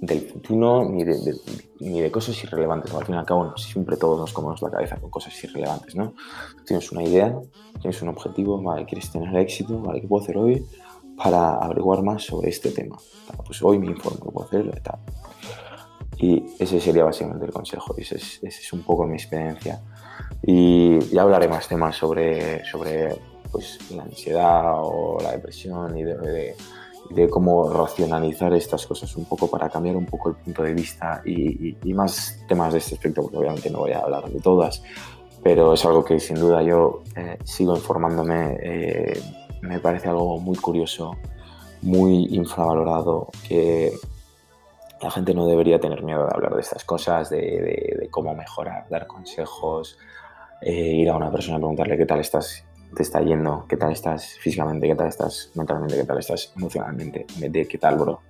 del 0.00 0.20
futuro 0.22 0.88
ni 0.88 1.04
de, 1.04 1.36
ni 1.80 2.00
de 2.00 2.10
cosas 2.10 2.42
irrelevantes. 2.42 2.92
Al 2.94 3.04
fin 3.04 3.14
y 3.14 3.18
al 3.18 3.26
cabo, 3.26 3.56
siempre 3.56 3.96
todos 3.96 4.18
nos 4.18 4.32
comemos 4.32 4.62
la 4.62 4.70
cabeza 4.70 4.96
con 4.96 5.10
cosas 5.10 5.44
irrelevantes, 5.44 5.94
¿no? 5.94 6.14
tienes 6.66 6.90
una 6.90 7.02
idea, 7.02 7.38
tienes 7.80 8.00
un 8.02 8.08
objetivo, 8.08 8.60
vale, 8.62 8.86
quieres 8.86 9.10
tener 9.10 9.34
éxito, 9.36 9.80
vale, 9.80 10.00
¿qué 10.00 10.08
puedo 10.08 10.22
hacer 10.22 10.38
hoy? 10.38 10.66
Para 11.22 11.56
averiguar 11.56 12.02
más 12.02 12.24
sobre 12.24 12.48
este 12.48 12.70
tema. 12.70 12.96
Pues 13.44 13.62
hoy 13.62 13.78
me 13.78 13.86
informo, 13.86 14.30
puedo 14.30 14.46
hacer, 14.46 14.80
tal. 14.80 14.98
Y 16.18 16.44
ese 16.58 16.80
sería 16.80 17.04
básicamente 17.04 17.46
el 17.46 17.52
consejo, 17.52 17.94
ese 17.96 18.16
es, 18.16 18.40
ese 18.42 18.60
es 18.60 18.72
un 18.72 18.82
poco 18.82 19.06
mi 19.06 19.14
experiencia. 19.14 19.80
Y 20.42 20.98
ya 21.14 21.22
hablaré 21.22 21.48
más 21.48 21.68
temas 21.68 21.96
sobre, 21.96 22.64
sobre 22.64 23.16
pues, 23.50 23.78
la 23.90 24.02
ansiedad 24.02 24.74
o 24.78 25.18
la 25.22 25.32
depresión 25.32 25.96
y 25.96 26.04
de, 26.04 26.54
de, 27.10 27.28
cómo 27.28 27.70
racionalizar 27.70 28.52
estas 28.54 28.86
cosas 28.86 29.14
un 29.16 29.24
poco 29.24 29.48
para 29.48 29.68
cambiar 29.68 29.96
un 29.96 30.06
poco 30.06 30.30
el 30.30 30.36
punto 30.36 30.62
de 30.62 30.74
vista 30.74 31.22
y, 31.24 31.76
y, 31.82 31.94
más 31.94 32.38
temas 32.48 32.72
de 32.72 32.78
este 32.78 32.94
aspecto, 32.94 33.22
porque 33.22 33.38
obviamente 33.38 33.70
no 33.70 33.80
voy 33.80 33.92
a 33.92 34.00
hablar 34.00 34.30
de 34.30 34.40
todas, 34.40 34.82
pero 35.42 35.74
es 35.74 35.84
algo 35.84 36.04
que 36.04 36.20
sin 36.20 36.36
duda 36.36 36.62
yo 36.62 37.02
eh, 37.16 37.38
sigo 37.44 37.74
informándome. 37.74 38.58
Eh, 38.62 39.22
me 39.62 39.78
parece 39.80 40.08
algo 40.08 40.38
muy 40.38 40.56
curioso, 40.56 41.16
muy 41.82 42.26
infravalorado, 42.30 43.28
que 43.46 43.92
la 45.00 45.10
gente 45.10 45.34
no 45.34 45.46
debería 45.46 45.80
tener 45.80 46.02
miedo 46.02 46.24
de 46.24 46.30
hablar 46.34 46.54
de 46.54 46.60
estas 46.60 46.84
cosas, 46.84 47.30
de, 47.30 48.08
cómo 48.10 48.34
mejorar, 48.34 48.86
dar 48.88 49.06
consejos, 49.06 49.98
eh, 50.60 50.72
ir 50.72 51.08
a 51.08 51.16
una 51.16 51.30
persona 51.30 51.56
a 51.56 51.60
preguntarle 51.60 51.96
qué 51.96 52.06
tal 52.06 52.20
estás, 52.20 52.64
te 52.94 53.02
está 53.02 53.20
yendo, 53.20 53.64
qué 53.68 53.76
tal 53.76 53.92
estás 53.92 54.36
físicamente, 54.40 54.86
qué 54.86 54.94
tal 54.94 55.08
estás 55.08 55.50
mentalmente, 55.54 55.96
qué 55.96 56.04
tal 56.04 56.18
estás 56.18 56.52
emocionalmente, 56.56 57.26
de 57.38 57.66
qué 57.66 57.78
tal, 57.78 57.96
bro, 57.96 58.20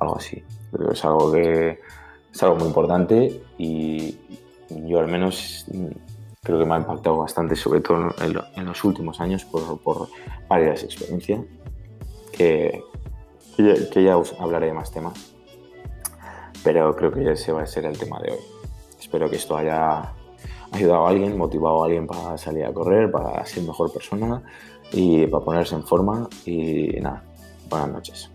algo 0.00 0.16
así. 0.16 0.42
Que 0.70 0.92
es 0.92 1.04
algo 1.04 1.32
que 1.32 1.80
es 2.32 2.42
algo 2.42 2.56
muy 2.56 2.68
importante 2.68 3.42
y 3.58 4.18
yo 4.68 5.00
al 5.00 5.08
menos 5.08 5.66
creo 6.44 6.58
que 6.58 6.64
me 6.64 6.74
ha 6.74 6.78
impactado 6.78 7.18
bastante, 7.18 7.54
sobre 7.54 7.80
todo 7.80 8.12
en, 8.20 8.64
los 8.64 8.84
últimos 8.84 9.20
años, 9.20 9.44
por, 9.44 9.78
por 9.78 10.08
varias 10.48 10.82
experiencias 10.82 11.40
que, 12.32 12.82
que 13.56 14.02
ya, 14.02 14.16
os 14.16 14.34
hablaré 14.40 14.66
de 14.66 14.72
más 14.72 14.90
temas. 14.90 15.14
Pero 16.64 16.96
creo 16.96 17.12
que 17.12 17.30
ese 17.30 17.52
va 17.52 17.62
a 17.62 17.66
ser 17.66 17.84
el 17.84 17.96
tema 17.96 18.18
de 18.20 18.32
hoy. 18.32 18.40
Espero 18.98 19.30
que 19.30 19.36
esto 19.36 19.56
haya 19.56 20.14
ayudado 20.72 21.06
a 21.06 21.10
alguien, 21.10 21.38
motivado 21.38 21.82
a 21.82 21.86
alguien 21.86 22.08
para 22.08 22.36
salir 22.36 22.64
a 22.64 22.72
correr, 22.72 23.12
para 23.12 23.46
ser 23.46 23.62
mejor 23.62 23.92
persona 23.92 24.42
y 24.90 25.28
para 25.28 25.44
ponerse 25.44 25.76
en 25.76 25.84
forma. 25.84 26.28
Y 26.44 26.88
nada, 27.00 27.22
buenas 27.68 27.88
noches. 27.88 28.31